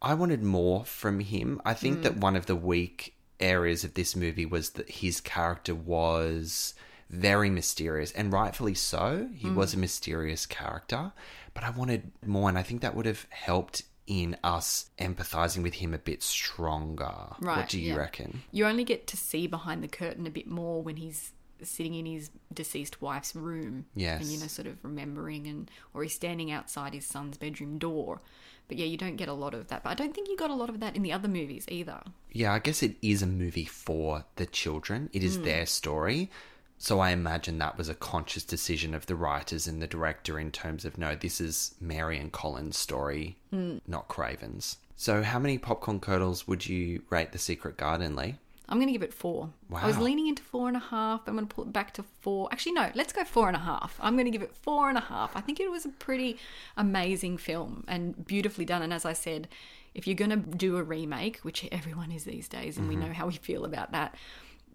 I 0.02 0.14
wanted 0.14 0.42
more 0.42 0.84
from 0.84 1.20
him. 1.20 1.60
I 1.64 1.74
think 1.74 1.96
hmm. 1.96 2.02
that 2.02 2.16
one 2.18 2.36
of 2.36 2.46
the 2.46 2.56
weak 2.56 3.14
areas 3.40 3.84
of 3.84 3.94
this 3.94 4.16
movie 4.16 4.46
was 4.46 4.70
that 4.70 4.90
his 4.90 5.20
character 5.20 5.74
was 5.74 6.74
very 7.08 7.50
mysterious, 7.50 8.12
and 8.12 8.32
rightfully 8.32 8.74
so. 8.74 9.28
He 9.34 9.48
hmm. 9.48 9.54
was 9.54 9.74
a 9.74 9.78
mysterious 9.78 10.46
character, 10.46 11.12
but 11.54 11.64
I 11.64 11.70
wanted 11.70 12.12
more, 12.24 12.48
and 12.48 12.58
I 12.58 12.62
think 12.62 12.82
that 12.82 12.94
would 12.94 13.06
have 13.06 13.26
helped 13.30 13.82
in 14.06 14.36
us 14.44 14.90
empathizing 14.98 15.62
with 15.62 15.74
him 15.74 15.94
a 15.94 15.98
bit 15.98 16.22
stronger. 16.22 17.34
Right. 17.40 17.58
what 17.58 17.68
do 17.68 17.80
you 17.80 17.92
yeah. 17.92 17.98
reckon? 17.98 18.42
You 18.52 18.66
only 18.66 18.84
get 18.84 19.06
to 19.08 19.16
see 19.16 19.46
behind 19.46 19.82
the 19.82 19.88
curtain 19.88 20.26
a 20.26 20.30
bit 20.30 20.46
more 20.46 20.82
when 20.82 20.96
he's 20.96 21.32
sitting 21.62 21.94
in 21.94 22.06
his 22.06 22.30
deceased 22.52 23.00
wife's 23.00 23.34
room. 23.34 23.86
Yes. 23.94 24.22
And, 24.22 24.30
you 24.30 24.38
know, 24.38 24.46
sort 24.46 24.68
of 24.68 24.76
remembering 24.82 25.46
and 25.46 25.70
or 25.94 26.02
he's 26.02 26.14
standing 26.14 26.50
outside 26.50 26.94
his 26.94 27.06
son's 27.06 27.36
bedroom 27.36 27.78
door. 27.78 28.20
But 28.68 28.78
yeah, 28.78 28.86
you 28.86 28.96
don't 28.96 29.16
get 29.16 29.28
a 29.28 29.32
lot 29.32 29.54
of 29.54 29.68
that. 29.68 29.84
But 29.84 29.90
I 29.90 29.94
don't 29.94 30.14
think 30.14 30.28
you 30.28 30.36
got 30.36 30.50
a 30.50 30.54
lot 30.54 30.68
of 30.68 30.80
that 30.80 30.96
in 30.96 31.02
the 31.02 31.12
other 31.12 31.28
movies 31.28 31.66
either. 31.68 32.02
Yeah, 32.32 32.52
I 32.52 32.58
guess 32.58 32.82
it 32.82 32.96
is 33.00 33.22
a 33.22 33.26
movie 33.26 33.64
for 33.64 34.24
the 34.36 34.46
children. 34.46 35.08
It 35.12 35.22
is 35.22 35.36
hmm. 35.36 35.44
their 35.44 35.66
story. 35.66 36.30
So 36.78 37.00
I 37.00 37.10
imagine 37.10 37.58
that 37.58 37.78
was 37.78 37.88
a 37.88 37.94
conscious 37.94 38.44
decision 38.44 38.94
of 38.94 39.06
the 39.06 39.16
writers 39.16 39.66
and 39.66 39.80
the 39.80 39.86
director 39.86 40.38
in 40.38 40.50
terms 40.50 40.84
of 40.84 40.98
no, 40.98 41.14
this 41.14 41.40
is 41.40 41.74
Mary 41.80 42.18
and 42.18 42.30
Colin's 42.30 42.76
story, 42.76 43.36
hmm. 43.50 43.78
not 43.86 44.08
Craven's. 44.08 44.76
So 44.96 45.22
how 45.22 45.38
many 45.38 45.58
popcorn 45.58 46.00
kernels 46.00 46.46
would 46.46 46.66
you 46.66 47.02
rate 47.10 47.32
The 47.32 47.38
Secret 47.38 47.76
Garden, 47.76 48.16
Lee? 48.16 48.36
I'm 48.68 48.78
going 48.78 48.88
to 48.88 48.92
give 48.92 49.02
it 49.02 49.14
four. 49.14 49.50
Wow. 49.68 49.80
I 49.82 49.86
was 49.86 49.98
leaning 49.98 50.26
into 50.26 50.42
four 50.42 50.68
and 50.68 50.76
a 50.76 50.80
half. 50.80 51.20
I'm 51.26 51.34
going 51.34 51.46
to 51.46 51.54
pull 51.54 51.64
it 51.64 51.72
back 51.72 51.94
to 51.94 52.02
four. 52.02 52.48
Actually, 52.50 52.72
no, 52.72 52.90
let's 52.94 53.12
go 53.12 53.22
four 53.22 53.46
and 53.46 53.56
a 53.56 53.60
half. 53.60 53.96
I'm 54.00 54.14
going 54.14 54.24
to 54.24 54.30
give 54.30 54.42
it 54.42 54.54
four 54.54 54.88
and 54.88 54.98
a 54.98 55.02
half. 55.02 55.36
I 55.36 55.40
think 55.40 55.60
it 55.60 55.70
was 55.70 55.84
a 55.84 55.90
pretty 55.90 56.38
amazing 56.76 57.38
film 57.38 57.84
and 57.86 58.26
beautifully 58.26 58.64
done. 58.64 58.82
And 58.82 58.92
as 58.92 59.04
I 59.04 59.12
said, 59.12 59.48
if 59.94 60.06
you're 60.06 60.16
going 60.16 60.30
to 60.30 60.36
do 60.36 60.76
a 60.78 60.82
remake, 60.82 61.38
which 61.38 61.66
everyone 61.70 62.10
is 62.10 62.24
these 62.24 62.48
days, 62.48 62.76
and 62.76 62.88
we 62.88 62.96
mm-hmm. 62.96 63.06
know 63.06 63.12
how 63.12 63.26
we 63.26 63.34
feel 63.34 63.64
about 63.64 63.92
that, 63.92 64.16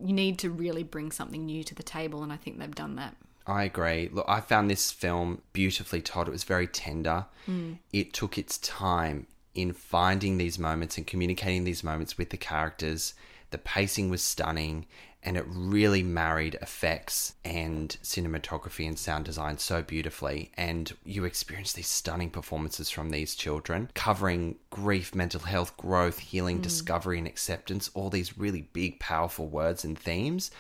you 0.04 0.14
need 0.14 0.40
to 0.40 0.50
really 0.50 0.84
bring 0.84 1.12
something 1.12 1.46
new 1.46 1.64
to 1.64 1.76
the 1.76 1.84
table. 1.84 2.24
And 2.24 2.32
I 2.32 2.38
think 2.38 2.60
they've 2.60 2.74
done 2.74 2.96
that. 2.96 3.16
I 3.48 3.64
agree. 3.64 4.10
Look, 4.12 4.26
I 4.28 4.40
found 4.40 4.70
this 4.70 4.92
film 4.92 5.42
beautifully 5.54 6.02
told. 6.02 6.28
It 6.28 6.32
was 6.32 6.44
very 6.44 6.68
tender. 6.68 7.26
Hmm. 7.46 7.74
It 7.92 8.14
took 8.14 8.38
its 8.38 8.58
time 8.60 9.28
in 9.54 9.74
finding 9.74 10.38
these 10.38 10.60
moments 10.60 10.98
and 10.98 11.08
communicating 11.08 11.64
these 11.64 11.84
moments 11.84 12.18
with 12.18 12.30
the 12.30 12.38
characters. 12.38 13.14
The 13.50 13.58
pacing 13.58 14.10
was 14.10 14.22
stunning 14.22 14.86
and 15.24 15.38
it 15.38 15.46
really 15.48 16.04
married 16.04 16.56
effects 16.62 17.36
and 17.46 17.96
cinematography 18.04 18.88
and 18.88 18.98
sound 18.98 19.26
design 19.26 19.58
so 19.58 19.82
beautifully. 19.84 20.52
And 20.58 20.92
you 21.06 21.26
experience 21.26 21.74
these 21.74 21.88
stunning 21.88 22.30
performances 22.30 22.90
from 22.90 23.12
these 23.12 23.36
children, 23.36 23.90
covering 23.94 24.58
grief, 24.70 25.14
mental 25.14 25.42
health, 25.42 25.78
growth, 25.78 26.20
healing, 26.20 26.60
mm. 26.60 26.64
discovery, 26.64 27.18
and 27.18 27.28
acceptance 27.28 27.92
all 27.94 28.10
these 28.10 28.38
really 28.38 28.62
big, 28.74 29.00
powerful 29.00 29.48
words 29.48 29.84
and 29.84 29.98
themes 29.98 30.52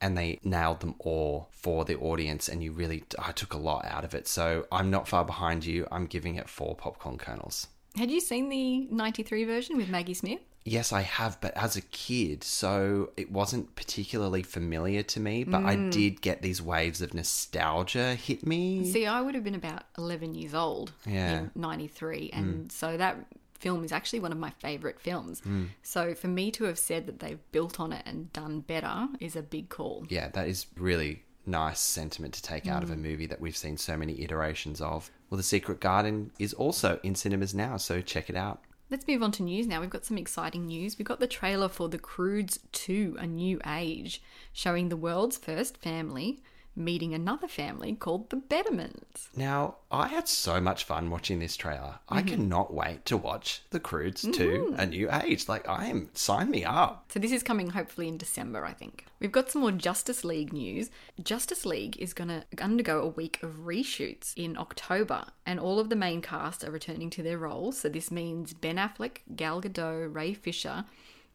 and 0.00 0.18
they 0.18 0.38
nailed 0.44 0.80
them 0.80 0.94
all 0.98 1.48
for 1.52 1.84
the 1.84 1.96
audience 1.96 2.48
and 2.48 2.62
you 2.62 2.72
really 2.72 3.04
i 3.18 3.32
took 3.32 3.54
a 3.54 3.56
lot 3.56 3.84
out 3.86 4.04
of 4.04 4.12
it 4.12 4.26
so 4.26 4.66
i'm 4.72 4.90
not 4.90 5.06
far 5.08 5.24
behind 5.24 5.64
you 5.64 5.86
i'm 5.90 6.04
giving 6.04 6.34
it 6.34 6.48
four 6.48 6.74
popcorn 6.74 7.16
kernels 7.16 7.68
Had 7.96 8.10
you 8.10 8.20
seen 8.20 8.48
the 8.48 8.86
93 8.90 9.44
version 9.44 9.76
with 9.76 9.88
Maggie 9.88 10.14
Smith? 10.14 10.40
Yes 10.64 10.92
i 10.92 11.02
have 11.02 11.38
but 11.40 11.54
as 11.56 11.76
a 11.76 11.80
kid 11.82 12.42
so 12.42 13.10
it 13.16 13.30
wasn't 13.30 13.74
particularly 13.76 14.42
familiar 14.42 15.02
to 15.02 15.20
me 15.20 15.44
but 15.44 15.62
i 15.64 15.76
mm. 15.76 15.90
did 15.90 16.20
get 16.22 16.40
these 16.42 16.62
waves 16.62 17.02
of 17.02 17.12
nostalgia 17.14 18.14
hit 18.14 18.46
me 18.46 18.90
See, 18.94 19.06
I 19.06 19.20
would 19.20 19.34
have 19.34 19.44
been 19.44 19.54
about 19.54 19.84
11 19.98 20.34
years 20.34 20.54
old 20.54 20.92
Yeah. 21.06 21.38
in 21.40 21.50
93. 21.54 22.30
Mm. 22.32 22.38
And 22.38 22.72
so 22.72 22.96
that 22.96 23.16
film 23.58 23.84
is 23.84 23.92
actually 23.92 24.20
one 24.20 24.32
of 24.32 24.38
my 24.38 24.50
favourite 24.50 25.00
films. 25.00 25.40
Mm. 25.40 25.68
So 25.82 26.14
for 26.14 26.28
me 26.28 26.50
to 26.52 26.64
have 26.64 26.78
said 26.78 27.06
that 27.06 27.18
they've 27.20 27.40
built 27.50 27.80
on 27.80 27.92
it 27.92 28.02
and 28.06 28.32
done 28.32 28.60
better 28.60 29.08
is 29.20 29.36
a 29.36 29.42
big 29.42 29.68
call. 29.68 30.06
yeah 30.08 30.28
that 30.30 30.48
is 30.48 30.66
really 30.76 31.22
nice 31.46 31.80
sentiment 31.80 32.34
to 32.34 32.42
take 32.42 32.66
out 32.66 32.82
of 32.82 32.90
a 32.90 32.96
movie 32.96 33.26
that 33.26 33.40
we've 33.40 33.56
seen 33.56 33.76
so 33.76 33.96
many 33.96 34.22
iterations 34.22 34.80
of 34.80 35.10
well 35.28 35.36
the 35.36 35.42
secret 35.42 35.78
garden 35.78 36.30
is 36.38 36.54
also 36.54 36.98
in 37.02 37.14
cinemas 37.14 37.54
now 37.54 37.76
so 37.76 38.00
check 38.00 38.30
it 38.30 38.36
out 38.36 38.62
Let's 38.90 39.08
move 39.08 39.22
on 39.22 39.32
to 39.32 39.42
news 39.42 39.66
now. 39.66 39.80
We've 39.80 39.88
got 39.88 40.04
some 40.04 40.18
exciting 40.18 40.66
news. 40.66 40.98
We've 40.98 41.08
got 41.08 41.18
the 41.18 41.26
trailer 41.26 41.68
for 41.68 41.88
The 41.88 41.98
Croods 41.98 42.58
2 42.72 43.16
A 43.18 43.26
New 43.26 43.60
Age, 43.66 44.22
showing 44.52 44.88
the 44.88 44.96
world's 44.96 45.38
first 45.38 45.78
family 45.78 46.42
meeting 46.76 47.14
another 47.14 47.48
family 47.48 47.94
called 47.94 48.30
the 48.30 48.36
Betterments. 48.36 49.28
Now, 49.36 49.76
I 49.90 50.08
had 50.08 50.28
so 50.28 50.60
much 50.60 50.84
fun 50.84 51.10
watching 51.10 51.38
this 51.38 51.56
trailer. 51.56 52.00
I 52.08 52.20
mm-hmm. 52.20 52.28
cannot 52.28 52.74
wait 52.74 53.04
to 53.06 53.16
watch 53.16 53.62
The 53.70 53.80
Croods 53.80 54.22
2 54.22 54.28
mm-hmm. 54.30 54.80
A 54.80 54.86
New 54.86 55.08
Age. 55.10 55.48
Like, 55.48 55.68
I 55.68 55.86
am, 55.86 56.10
sign 56.14 56.50
me 56.50 56.64
up. 56.64 57.06
So 57.12 57.20
this 57.20 57.32
is 57.32 57.42
coming 57.42 57.70
hopefully 57.70 58.08
in 58.08 58.16
December, 58.16 58.64
I 58.64 58.72
think. 58.72 59.06
We've 59.20 59.32
got 59.32 59.50
some 59.50 59.62
more 59.62 59.72
Justice 59.72 60.24
League 60.24 60.52
news. 60.52 60.90
Justice 61.22 61.64
League 61.64 61.96
is 61.98 62.12
going 62.12 62.28
to 62.28 62.44
undergo 62.60 63.00
a 63.00 63.08
week 63.08 63.42
of 63.42 63.64
reshoots 63.64 64.34
in 64.36 64.58
October, 64.58 65.24
and 65.46 65.58
all 65.58 65.78
of 65.78 65.88
the 65.88 65.96
main 65.96 66.20
cast 66.20 66.64
are 66.64 66.70
returning 66.70 67.10
to 67.10 67.22
their 67.22 67.38
roles. 67.38 67.78
So 67.78 67.88
this 67.88 68.10
means 68.10 68.52
Ben 68.52 68.76
Affleck, 68.76 69.18
Gal 69.34 69.62
Gadot, 69.62 70.14
Ray 70.14 70.34
Fisher, 70.34 70.84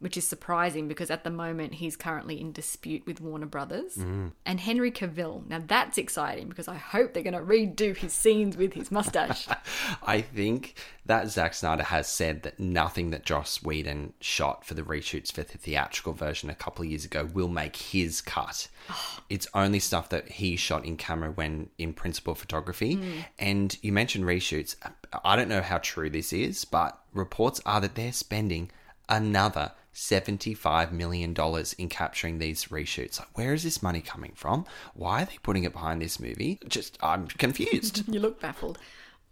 which 0.00 0.16
is 0.16 0.26
surprising 0.26 0.88
because 0.88 1.10
at 1.10 1.24
the 1.24 1.30
moment 1.30 1.74
he's 1.74 1.94
currently 1.94 2.40
in 2.40 2.52
dispute 2.52 3.04
with 3.06 3.20
Warner 3.20 3.46
Brothers, 3.46 3.96
mm. 3.96 4.32
and 4.46 4.58
Henry 4.58 4.90
Cavill. 4.90 5.46
Now 5.46 5.62
that's 5.64 5.98
exciting 5.98 6.48
because 6.48 6.68
I 6.68 6.76
hope 6.76 7.12
they're 7.12 7.22
going 7.22 7.34
to 7.34 7.40
redo 7.40 7.94
his 7.94 8.12
scenes 8.12 8.56
with 8.56 8.72
his 8.72 8.90
mustache. 8.90 9.46
I 10.02 10.22
think 10.22 10.74
that 11.04 11.28
Zack 11.28 11.52
Snyder 11.52 11.82
has 11.82 12.08
said 12.08 12.42
that 12.44 12.58
nothing 12.58 13.10
that 13.10 13.24
Joss 13.24 13.62
Whedon 13.62 14.14
shot 14.20 14.64
for 14.64 14.72
the 14.72 14.82
reshoots 14.82 15.30
for 15.30 15.42
the 15.42 15.58
theatrical 15.58 16.14
version 16.14 16.48
a 16.48 16.54
couple 16.54 16.82
of 16.82 16.90
years 16.90 17.04
ago 17.04 17.28
will 17.34 17.48
make 17.48 17.76
his 17.76 18.22
cut. 18.22 18.68
it's 19.28 19.48
only 19.52 19.80
stuff 19.80 20.08
that 20.08 20.28
he 20.30 20.56
shot 20.56 20.86
in 20.86 20.96
camera 20.96 21.30
when 21.30 21.68
in 21.76 21.92
principal 21.92 22.34
photography. 22.34 22.94
Hmm. 22.94 23.18
And 23.38 23.78
you 23.82 23.92
mentioned 23.92 24.24
reshoots. 24.24 24.76
I 25.22 25.36
don't 25.36 25.48
know 25.48 25.62
how 25.62 25.78
true 25.78 26.08
this 26.08 26.32
is, 26.32 26.64
but 26.64 26.98
reports 27.12 27.60
are 27.66 27.82
that 27.82 27.96
they're 27.96 28.12
spending 28.12 28.70
another 29.10 29.72
$75 29.94 30.92
million 30.92 31.34
in 31.78 31.88
capturing 31.88 32.38
these 32.38 32.66
reshoots. 32.66 33.18
Like, 33.18 33.36
where 33.36 33.52
is 33.52 33.62
this 33.62 33.82
money 33.82 34.00
coming 34.00 34.32
from? 34.34 34.64
Why 34.94 35.22
are 35.22 35.26
they 35.26 35.38
putting 35.42 35.64
it 35.64 35.72
behind 35.72 36.00
this 36.00 36.20
movie? 36.20 36.60
Just, 36.68 36.98
I'm 37.02 37.26
confused. 37.26 38.04
you 38.12 38.20
look 38.20 38.40
baffled. 38.40 38.78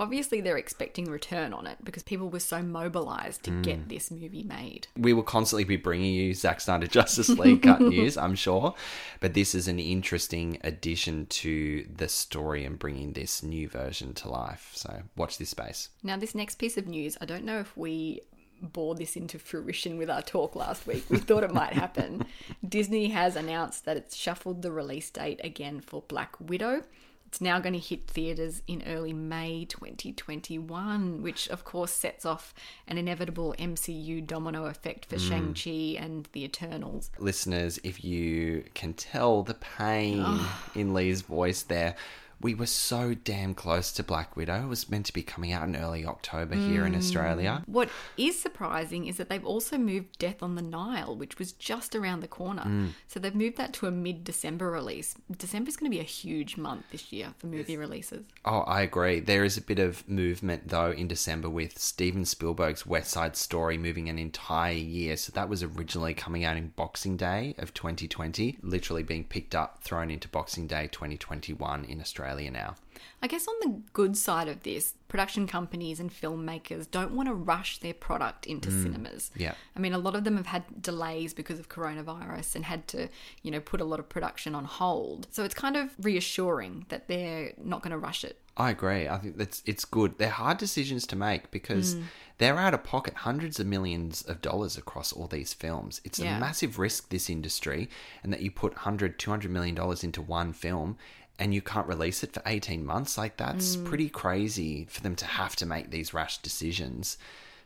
Obviously, 0.01 0.41
they're 0.41 0.57
expecting 0.57 1.07
return 1.07 1.53
on 1.53 1.67
it 1.67 1.79
because 1.83 2.05
people 2.05 2.31
were 2.31 2.39
so 2.39 2.63
mobilized 2.63 3.43
to 3.43 3.51
get 3.63 3.79
hmm. 3.79 3.89
this 3.89 4.13
movie 4.13 4.45
made. 4.45 4.87
we 4.97 5.13
will 5.13 5.25
constantly 5.25 5.65
be 5.65 5.77
bringing 5.77 6.15
you 6.15 6.35
Zack 6.35 6.61
Snyder 6.61 6.87
Justice 6.87 7.29
League 7.31 7.63
cut 7.63 7.81
news, 7.81 8.17
I'm 8.17 8.37
sure. 8.37 8.75
But 9.19 9.35
this 9.35 9.57
is 9.57 9.67
an 9.67 9.81
interesting 9.81 10.59
addition 10.63 11.27
to 11.27 11.85
the 11.93 12.09
story 12.09 12.65
and 12.65 12.79
bringing 12.79 13.13
this 13.13 13.43
new 13.43 13.69
version 13.69 14.15
to 14.15 14.29
life. 14.29 14.71
So 14.73 15.03
watch 15.17 15.37
this 15.37 15.51
space. 15.51 15.89
Now, 16.05 16.17
this 16.17 16.35
next 16.35 16.57
piece 16.57 16.77
of 16.77 16.87
news, 16.87 17.19
I 17.21 17.25
don't 17.25 17.45
know 17.45 17.59
if 17.59 17.77
we 17.77 18.21
bore 18.61 18.95
this 18.95 19.17
into 19.17 19.39
fruition 19.39 19.99
with 19.99 20.11
our 20.11 20.23
talk 20.23 20.57
last 20.57 20.87
week. 20.87 21.05
We 21.09 21.19
thought 21.19 21.45
it 21.45 21.53
might 21.53 21.73
happen. 21.73 22.27
Disney 22.69 23.09
has 23.09 23.37
announced 23.37 23.85
that 23.85 23.97
it's 23.97 24.17
shuffled 24.17 24.63
the 24.63 24.73
release 24.73 25.11
date 25.11 25.41
again 25.43 25.81
for 25.81 26.03
Black 26.03 26.35
Widow. 26.41 26.83
It's 27.29 27.43
now 27.43 27.61
going 27.61 27.75
to 27.75 27.79
hit 27.79 28.05
theatres 28.05 28.63
in 28.67 28.83
early 28.87 29.13
May 29.13 29.67
2021, 29.67 31.21
which 31.21 31.47
of 31.49 31.63
course 31.63 31.93
sets 31.93 32.25
off 32.25 32.55
an 32.87 32.97
inevitable 32.97 33.55
MCU 33.59 34.27
domino 34.27 34.65
effect 34.65 35.05
for 35.05 35.17
mm. 35.17 35.29
Shang-Chi 35.29 36.03
and 36.03 36.27
the 36.33 36.45
Eternals. 36.45 37.11
Listeners, 37.19 37.79
if 37.85 38.03
you 38.03 38.65
can 38.73 38.95
tell 38.95 39.43
the 39.43 39.53
pain 39.53 40.41
in 40.75 40.95
Lee's 40.95 41.21
voice 41.21 41.65
there, 41.65 41.97
we 42.41 42.55
were 42.55 42.67
so 42.67 43.15
damn 43.15 43.55
close 43.55 43.91
to 43.93 44.03
Black 44.03 44.37
Widow. 44.37 44.63
It 44.65 44.69
was 44.69 44.89
meant 44.89 45.07
to 45.07 45.13
be 45.13 45.23
coming 45.23 45.53
out 45.53 45.67
in 45.67 45.75
early 45.75 46.07
October 46.07 46.55
here 46.55 46.87
in 46.87 46.93
hmm. 46.93 46.99
Australia. 46.99 47.63
What 47.67 47.89
is 48.17 48.41
surprising 48.41 49.07
is 49.07 49.17
that 49.17 49.29
they've 49.29 49.45
also 49.45 49.77
moved 49.77 50.19
Death 50.19 50.43
on 50.43 50.55
the 50.55 50.63
Nile, 50.63 51.17
which 51.17 51.39
was 51.39 51.53
just 51.53 51.97
around 51.97 52.21
the 52.21 52.29
corner. 52.29 52.63
Hmm. 52.63 52.87
So 53.09 53.19
they've 53.19 53.35
moved 53.35 53.57
that 53.57 53.73
to 53.75 53.87
a 53.87 53.91
mid 53.91 54.23
December 54.23 54.71
release. 54.71 55.17
December's 55.37 55.77
going 55.77 55.91
to 55.91 55.97
be 55.97 56.01
a 56.01 56.05
huge 56.05 56.57
month 56.57 56.85
this 56.93 57.13
year 57.13 57.35
for 57.39 57.49
movie 57.49 57.77
releases. 57.77 58.25
Oh, 58.45 58.61
I 58.61 58.83
agree. 58.83 59.19
There 59.19 59.45
is 59.45 59.57
a 59.57 59.63
bit 59.63 59.81
of 59.81 60.09
movement 60.09 60.69
though 60.69 60.93
in 60.93 61.09
December 61.09 61.51
with 61.51 61.79
Steven 61.79 62.25
Spielberg's 62.25 62.87
West 62.87 63.11
Side 63.11 63.37
Story 63.37 63.79
moving 63.79 64.09
an 64.09 64.19
entire 64.19 64.73
year. 64.73 65.17
So 65.17 65.33
that 65.33 65.49
was 65.49 65.65
originally 65.65 66.15
coming 66.15 66.45
out 66.45 66.57
in 66.57 66.69
Boxing 66.69 67.17
Day 67.17 67.57
of 67.59 67.75
2020, 67.75 68.59
literally 68.63 69.03
being 69.03 69.25
picked 69.25 69.57
up, 69.57 69.83
thrown 69.83 70.11
into 70.11 70.29
Boxing 70.29 70.69
Day 70.69 70.89
2021 70.93 71.85
in 71.85 72.01
Australia. 72.01 72.28
Australia 72.29 72.51
now. 72.51 72.75
I 73.23 73.27
guess 73.27 73.47
on 73.49 73.55
the 73.61 73.81
good 73.93 74.17
side 74.17 74.49
of 74.49 74.63
this, 74.63 74.95
production 75.09 75.47
companies 75.47 75.99
and 75.99 76.11
filmmakers 76.11 76.89
don't 76.91 77.13
want 77.13 77.29
to 77.29 77.35
rush 77.35 77.79
their 77.79 77.95
product 77.95 78.47
into 78.47 78.69
mm, 78.69 78.83
cinemas. 78.83 79.31
yeah. 79.37 79.55
I 79.75 79.81
mean, 79.81 79.93
a 79.93 79.99
lot 79.99 80.15
of 80.15 80.25
them 80.25 80.37
have 80.37 80.47
had 80.47 80.83
delays 80.83 81.33
because 81.33 81.59
of 81.59 81.69
coronavirus 81.69 82.57
and 82.57 82.65
had 82.65 82.87
to, 82.89 83.09
you 83.43 83.51
know, 83.51 83.61
put 83.61 83.81
a 83.81 83.85
lot 83.85 83.99
of 83.99 84.09
production 84.09 84.55
on 84.55 84.65
hold. 84.65 85.27
So 85.31 85.43
it's 85.45 85.55
kind 85.55 85.77
of 85.77 85.91
reassuring 86.01 86.87
that 86.91 87.09
they're 87.09 87.53
not 87.63 87.83
going 87.83 87.93
to 87.93 87.99
rush 87.99 88.25
it. 88.25 88.39
I 88.57 88.71
agree. 88.71 89.09
I 89.09 89.19
think 89.19 89.37
that's 89.37 89.63
it's 89.65 89.85
good. 89.85 90.19
They're 90.19 90.31
hard 90.31 90.59
decisions 90.59 91.07
to 91.07 91.17
make 91.17 91.51
because 91.53 91.95
mm. 91.95 92.03
they're 92.39 92.59
out 92.59 92.75
of 92.75 92.83
pocket 92.83 93.15
hundreds 93.15 93.61
of 93.61 93.67
millions 93.67 94.23
of 94.23 94.43
dollars 94.43 94.77
across 94.77 95.13
all 95.13 95.29
these 95.29 95.55
films. 95.55 96.01
It's 96.05 96.19
Yeah. 96.19 96.37
a 96.37 96.41
massive 96.41 96.79
risk 96.79 97.09
this 97.09 97.31
industry 97.31 97.89
and 98.23 98.33
that 98.33 98.43
you 98.43 98.51
put 98.51 98.73
100 98.75 99.19
200 99.19 99.51
million 99.51 99.75
dollars 99.77 100.03
into 100.03 100.21
one 100.21 100.53
film 100.53 100.99
and 101.39 101.55
you 101.55 101.63
can't 101.63 101.87
release 101.87 102.23
it 102.23 102.33
for 102.33 102.43
18 102.47 102.85
months 102.85 103.17
like 103.17 103.37
that's 103.37 103.77
mm. 103.77 103.85
pretty 103.85 104.09
crazy 104.09 104.87
for 104.91 105.03
them 105.03 105.15
to 105.17 105.25
have 105.25 105.55
to 105.57 105.67
make 105.67 105.91
these 105.91 106.13
rash 106.13 106.39
decisions 106.39 107.17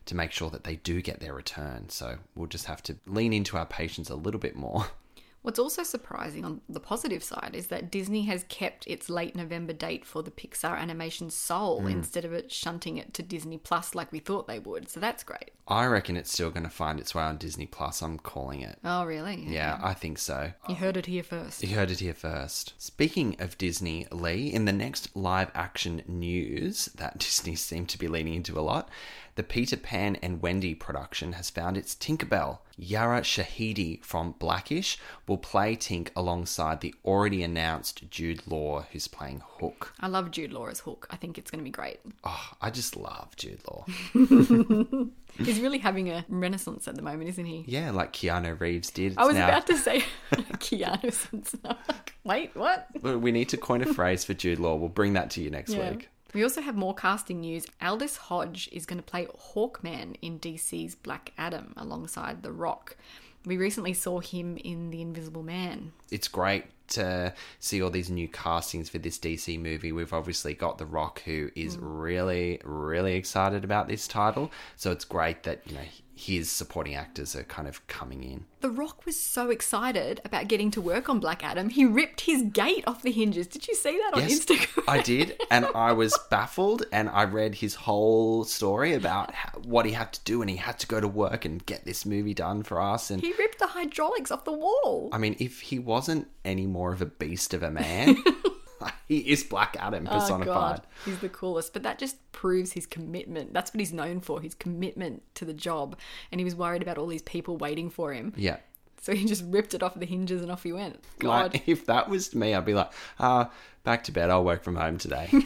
to 0.04 0.16
make 0.16 0.32
sure 0.32 0.50
that 0.50 0.64
they 0.64 0.76
do 0.76 1.00
get 1.00 1.20
their 1.20 1.34
return. 1.34 1.88
So 1.88 2.18
we'll 2.34 2.48
just 2.48 2.66
have 2.66 2.82
to 2.84 2.96
lean 3.06 3.32
into 3.32 3.56
our 3.56 3.66
patients 3.66 4.10
a 4.10 4.16
little 4.16 4.40
bit 4.40 4.56
more. 4.56 4.86
What's 5.42 5.58
also 5.58 5.82
surprising 5.82 6.44
on 6.44 6.60
the 6.68 6.78
positive 6.78 7.22
side 7.22 7.54
is 7.54 7.66
that 7.66 7.90
Disney 7.90 8.22
has 8.22 8.44
kept 8.48 8.86
its 8.86 9.10
late 9.10 9.34
November 9.34 9.72
date 9.72 10.04
for 10.04 10.22
the 10.22 10.30
Pixar 10.30 10.78
animation 10.78 11.30
Soul 11.30 11.82
mm. 11.82 11.90
instead 11.90 12.24
of 12.24 12.32
it 12.32 12.52
shunting 12.52 12.96
it 12.96 13.12
to 13.14 13.22
Disney 13.24 13.58
Plus 13.58 13.94
like 13.94 14.12
we 14.12 14.20
thought 14.20 14.46
they 14.46 14.60
would. 14.60 14.88
So 14.88 15.00
that's 15.00 15.24
great. 15.24 15.50
I 15.66 15.86
reckon 15.86 16.16
it's 16.16 16.32
still 16.32 16.50
going 16.50 16.62
to 16.62 16.70
find 16.70 17.00
its 17.00 17.12
way 17.12 17.24
on 17.24 17.38
Disney 17.38 17.66
Plus. 17.66 18.02
I'm 18.02 18.18
calling 18.18 18.60
it. 18.60 18.78
Oh, 18.84 19.04
really? 19.04 19.44
Yeah, 19.48 19.80
I 19.82 19.94
think 19.94 20.18
so. 20.18 20.52
You 20.68 20.76
heard 20.76 20.96
it 20.96 21.06
here 21.06 21.24
first. 21.24 21.62
You 21.62 21.74
heard 21.74 21.90
it 21.90 21.98
here 21.98 22.14
first. 22.14 22.74
Speaking 22.78 23.34
of 23.40 23.58
Disney, 23.58 24.06
Lee, 24.12 24.52
in 24.52 24.64
the 24.64 24.72
next 24.72 25.14
live 25.16 25.50
action 25.54 26.02
news 26.06 26.86
that 26.96 27.18
Disney 27.18 27.56
seem 27.56 27.86
to 27.86 27.98
be 27.98 28.06
leaning 28.06 28.34
into 28.34 28.58
a 28.58 28.62
lot, 28.62 28.88
the 29.34 29.42
Peter 29.42 29.76
Pan 29.76 30.16
and 30.16 30.42
Wendy 30.42 30.74
production 30.74 31.32
has 31.32 31.48
found 31.50 31.76
its 31.78 31.94
Tinkerbell. 31.94 32.58
Yara 32.76 33.20
Shahidi 33.20 34.02
from 34.04 34.32
Blackish 34.38 34.98
will 35.26 35.38
play 35.38 35.76
Tink 35.76 36.08
alongside 36.16 36.80
the 36.80 36.94
already 37.04 37.42
announced 37.42 38.10
Jude 38.10 38.42
Law, 38.46 38.86
who's 38.92 39.08
playing 39.08 39.42
Hook. 39.58 39.94
I 40.00 40.08
love 40.08 40.30
Jude 40.30 40.52
Law 40.52 40.66
as 40.66 40.80
Hook. 40.80 41.06
I 41.10 41.16
think 41.16 41.38
it's 41.38 41.50
going 41.50 41.60
to 41.60 41.64
be 41.64 41.70
great. 41.70 42.00
Oh, 42.24 42.50
I 42.60 42.70
just 42.70 42.96
love 42.96 43.34
Jude 43.36 43.60
Law. 43.70 43.84
He's 45.38 45.60
really 45.60 45.78
having 45.78 46.10
a 46.10 46.24
renaissance 46.28 46.86
at 46.88 46.94
the 46.94 47.02
moment, 47.02 47.28
isn't 47.30 47.44
he? 47.46 47.64
Yeah, 47.66 47.90
like 47.90 48.12
Keanu 48.12 48.58
Reeves 48.60 48.90
did. 48.90 49.14
I 49.16 49.24
was 49.24 49.34
Now- 49.34 49.48
about 49.48 49.66
to 49.68 49.76
say 49.78 50.04
Keanu 50.32 51.12
Simpson. 51.12 51.60
I'm 51.64 51.76
like, 51.88 52.14
Wait, 52.24 52.54
what? 52.54 52.88
We 53.02 53.32
need 53.32 53.48
to 53.50 53.56
coin 53.56 53.82
a 53.82 53.92
phrase 53.92 54.24
for 54.24 54.34
Jude 54.34 54.58
Law. 54.60 54.76
We'll 54.76 54.88
bring 54.88 55.14
that 55.14 55.30
to 55.32 55.42
you 55.42 55.50
next 55.50 55.74
week. 55.74 56.08
We 56.32 56.42
also 56.42 56.62
have 56.62 56.76
more 56.76 56.94
casting 56.94 57.40
news. 57.40 57.66
Aldis 57.80 58.16
Hodge 58.16 58.68
is 58.72 58.86
going 58.86 58.98
to 58.98 59.02
play 59.02 59.26
Hawkman 59.26 60.16
in 60.22 60.38
DC's 60.38 60.94
Black 60.94 61.32
Adam 61.36 61.74
alongside 61.76 62.42
The 62.42 62.52
Rock. 62.52 62.96
We 63.44 63.56
recently 63.56 63.92
saw 63.92 64.20
him 64.20 64.56
in 64.56 64.90
The 64.90 65.02
Invisible 65.02 65.42
Man. 65.42 65.92
it's 66.10 66.28
great 66.28 66.64
to 66.88 67.32
see 67.58 67.82
all 67.82 67.90
these 67.90 68.10
new 68.10 68.28
castings 68.28 68.88
for 68.88 68.98
this 68.98 69.18
DC 69.18 69.58
movie. 69.60 69.92
We've 69.92 70.12
obviously 70.12 70.54
got 70.54 70.78
The 70.78 70.86
Rock, 70.86 71.22
who 71.24 71.50
is 71.54 71.76
mm. 71.76 71.80
really, 71.82 72.60
really 72.64 73.14
excited 73.14 73.64
about 73.64 73.88
this 73.88 74.06
title. 74.06 74.52
So 74.76 74.90
it's 74.92 75.04
great 75.04 75.42
that 75.44 75.62
you 75.66 75.74
know 75.74 75.84
his 76.14 76.50
supporting 76.50 76.94
actors 76.94 77.34
are 77.34 77.42
kind 77.44 77.66
of 77.66 77.86
coming 77.86 78.22
in. 78.22 78.44
The 78.60 78.70
Rock 78.70 79.04
was 79.06 79.18
so 79.18 79.50
excited 79.50 80.20
about 80.24 80.46
getting 80.46 80.70
to 80.72 80.80
work 80.80 81.08
on 81.08 81.18
Black 81.20 81.42
Adam, 81.42 81.68
he 81.70 81.84
ripped 81.84 82.22
his 82.22 82.42
gate 82.42 82.84
off 82.86 83.02
the 83.02 83.10
hinges. 83.10 83.46
Did 83.46 83.66
you 83.66 83.74
see 83.74 83.96
that 83.98 84.12
on 84.14 84.20
Yes, 84.20 84.44
Instagram? 84.44 84.84
I 84.86 85.00
did, 85.00 85.40
and 85.50 85.66
I 85.74 85.92
was 85.92 86.16
baffled. 86.30 86.84
And 86.92 87.08
I 87.08 87.24
read 87.24 87.56
his 87.56 87.74
whole 87.74 88.44
story 88.44 88.92
about 88.94 89.34
how, 89.34 89.58
what 89.60 89.86
he 89.86 89.92
had 89.92 90.12
to 90.12 90.20
do, 90.24 90.42
and 90.42 90.50
he 90.50 90.56
had 90.56 90.78
to 90.80 90.86
go 90.86 91.00
to 91.00 91.08
work 91.08 91.44
and 91.44 91.64
get 91.66 91.84
this 91.84 92.06
movie 92.06 92.34
done 92.34 92.62
for 92.62 92.80
us. 92.80 93.10
And 93.10 93.20
he 93.20 93.32
ripped 93.38 93.58
the 93.58 93.68
hydraulics 93.68 94.30
off 94.30 94.44
the 94.44 94.52
wall. 94.52 95.08
I 95.12 95.18
mean, 95.18 95.34
if 95.40 95.60
he 95.60 95.78
wasn't 95.78 96.28
any 96.44 96.66
more 96.66 96.92
of 96.92 97.02
a 97.02 97.06
beast 97.06 97.54
of 97.54 97.62
a 97.62 97.70
man, 97.70 98.16
he 99.08 99.18
is 99.18 99.44
Black 99.44 99.76
Adam 99.78 100.06
Oh 100.10 100.18
personified. 100.18 100.46
god, 100.54 100.86
he's 101.04 101.18
the 101.20 101.28
coolest. 101.28 101.72
But 101.72 101.82
that 101.84 101.98
just 101.98 102.16
proves 102.32 102.72
his 102.72 102.86
commitment. 102.86 103.52
That's 103.52 103.72
what 103.72 103.80
he's 103.80 103.92
known 103.92 104.20
for, 104.20 104.40
his 104.40 104.54
commitment 104.54 105.22
to 105.36 105.44
the 105.44 105.54
job. 105.54 105.98
And 106.30 106.40
he 106.40 106.44
was 106.44 106.54
worried 106.54 106.82
about 106.82 106.98
all 106.98 107.06
these 107.06 107.22
people 107.22 107.56
waiting 107.56 107.90
for 107.90 108.12
him. 108.12 108.32
Yeah. 108.36 108.56
So 109.00 109.14
he 109.14 109.24
just 109.24 109.44
ripped 109.48 109.74
it 109.74 109.82
off 109.82 109.94
the 109.98 110.06
hinges 110.06 110.42
and 110.42 110.50
off 110.50 110.62
he 110.62 110.72
went. 110.72 111.02
God. 111.18 111.54
Like, 111.54 111.68
if 111.68 111.86
that 111.86 112.08
was 112.08 112.34
me, 112.34 112.54
I'd 112.54 112.64
be 112.64 112.74
like, 112.74 112.92
uh, 113.18 113.46
back 113.82 114.04
to 114.04 114.12
bed. 114.12 114.30
I'll 114.30 114.44
work 114.44 114.62
from 114.62 114.76
home 114.76 114.98
today. 114.98 115.28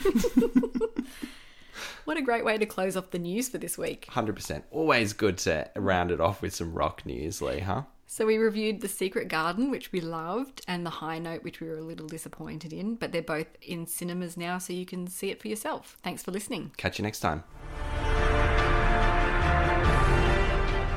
What 2.05 2.16
a 2.16 2.22
great 2.22 2.44
way 2.44 2.57
to 2.57 2.66
close 2.66 2.96
off 2.96 3.11
the 3.11 3.18
news 3.18 3.49
for 3.49 3.59
this 3.59 3.77
week. 3.77 4.07
100%. 4.12 4.62
Always 4.70 5.12
good 5.12 5.38
to 5.38 5.68
round 5.75 6.12
it 6.12 6.20
off 6.20 6.40
with 6.40 6.55
some 6.55 6.72
rock 6.72 7.05
news, 7.05 7.42
Lee, 7.42 7.59
huh? 7.59 7.83
So 8.09 8.25
we 8.25 8.38
reviewed 8.38 8.81
The 8.81 8.88
Secret 8.88 9.27
Garden, 9.27 9.69
which 9.69 9.90
we 9.90 10.01
loved, 10.01 10.62
and 10.69 10.87
The 10.87 10.90
High 10.90 11.19
Note, 11.19 11.42
which 11.42 11.61
we 11.61 11.69
were 11.69 11.79
a 11.79 11.83
little 11.83 12.07
disappointed 12.07 12.73
in, 12.73 12.95
but 12.95 13.11
they're 13.11 13.21
both 13.21 13.49
in 13.61 13.85
cinemas 13.85 14.37
now, 14.37 14.59
so 14.59 14.73
you 14.73 14.87
can 14.87 15.09
see 15.09 15.31
it 15.31 15.42
for 15.42 15.49
yourself. 15.49 15.99
Thanks 16.05 16.23
for 16.23 16.31
listening. 16.31 16.71
Catch 16.77 16.99
you 16.99 17.03
next 17.03 17.19
time. 17.19 17.42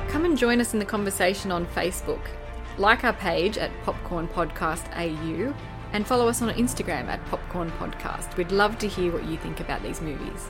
Come 0.09 0.25
and 0.25 0.37
join 0.37 0.61
us 0.61 0.73
in 0.73 0.79
the 0.79 0.85
conversation 0.85 1.51
on 1.51 1.65
Facebook. 1.67 2.21
Like 2.77 3.03
our 3.03 3.13
page 3.13 3.57
at 3.57 3.71
Popcorn 3.83 4.27
Podcast 4.27 4.85
AU 4.95 5.53
and 5.93 6.05
follow 6.05 6.27
us 6.27 6.43
on 6.43 6.49
Instagram 6.53 7.07
at 7.07 7.25
Popcorn 7.25 7.71
Podcast. 7.71 8.37
We'd 8.37 8.51
love 8.51 8.77
to 8.77 8.87
hear 8.87 9.11
what 9.11 9.25
you 9.25 9.37
think 9.37 9.61
about 9.61 9.81
these 9.81 9.99
movies. 9.99 10.49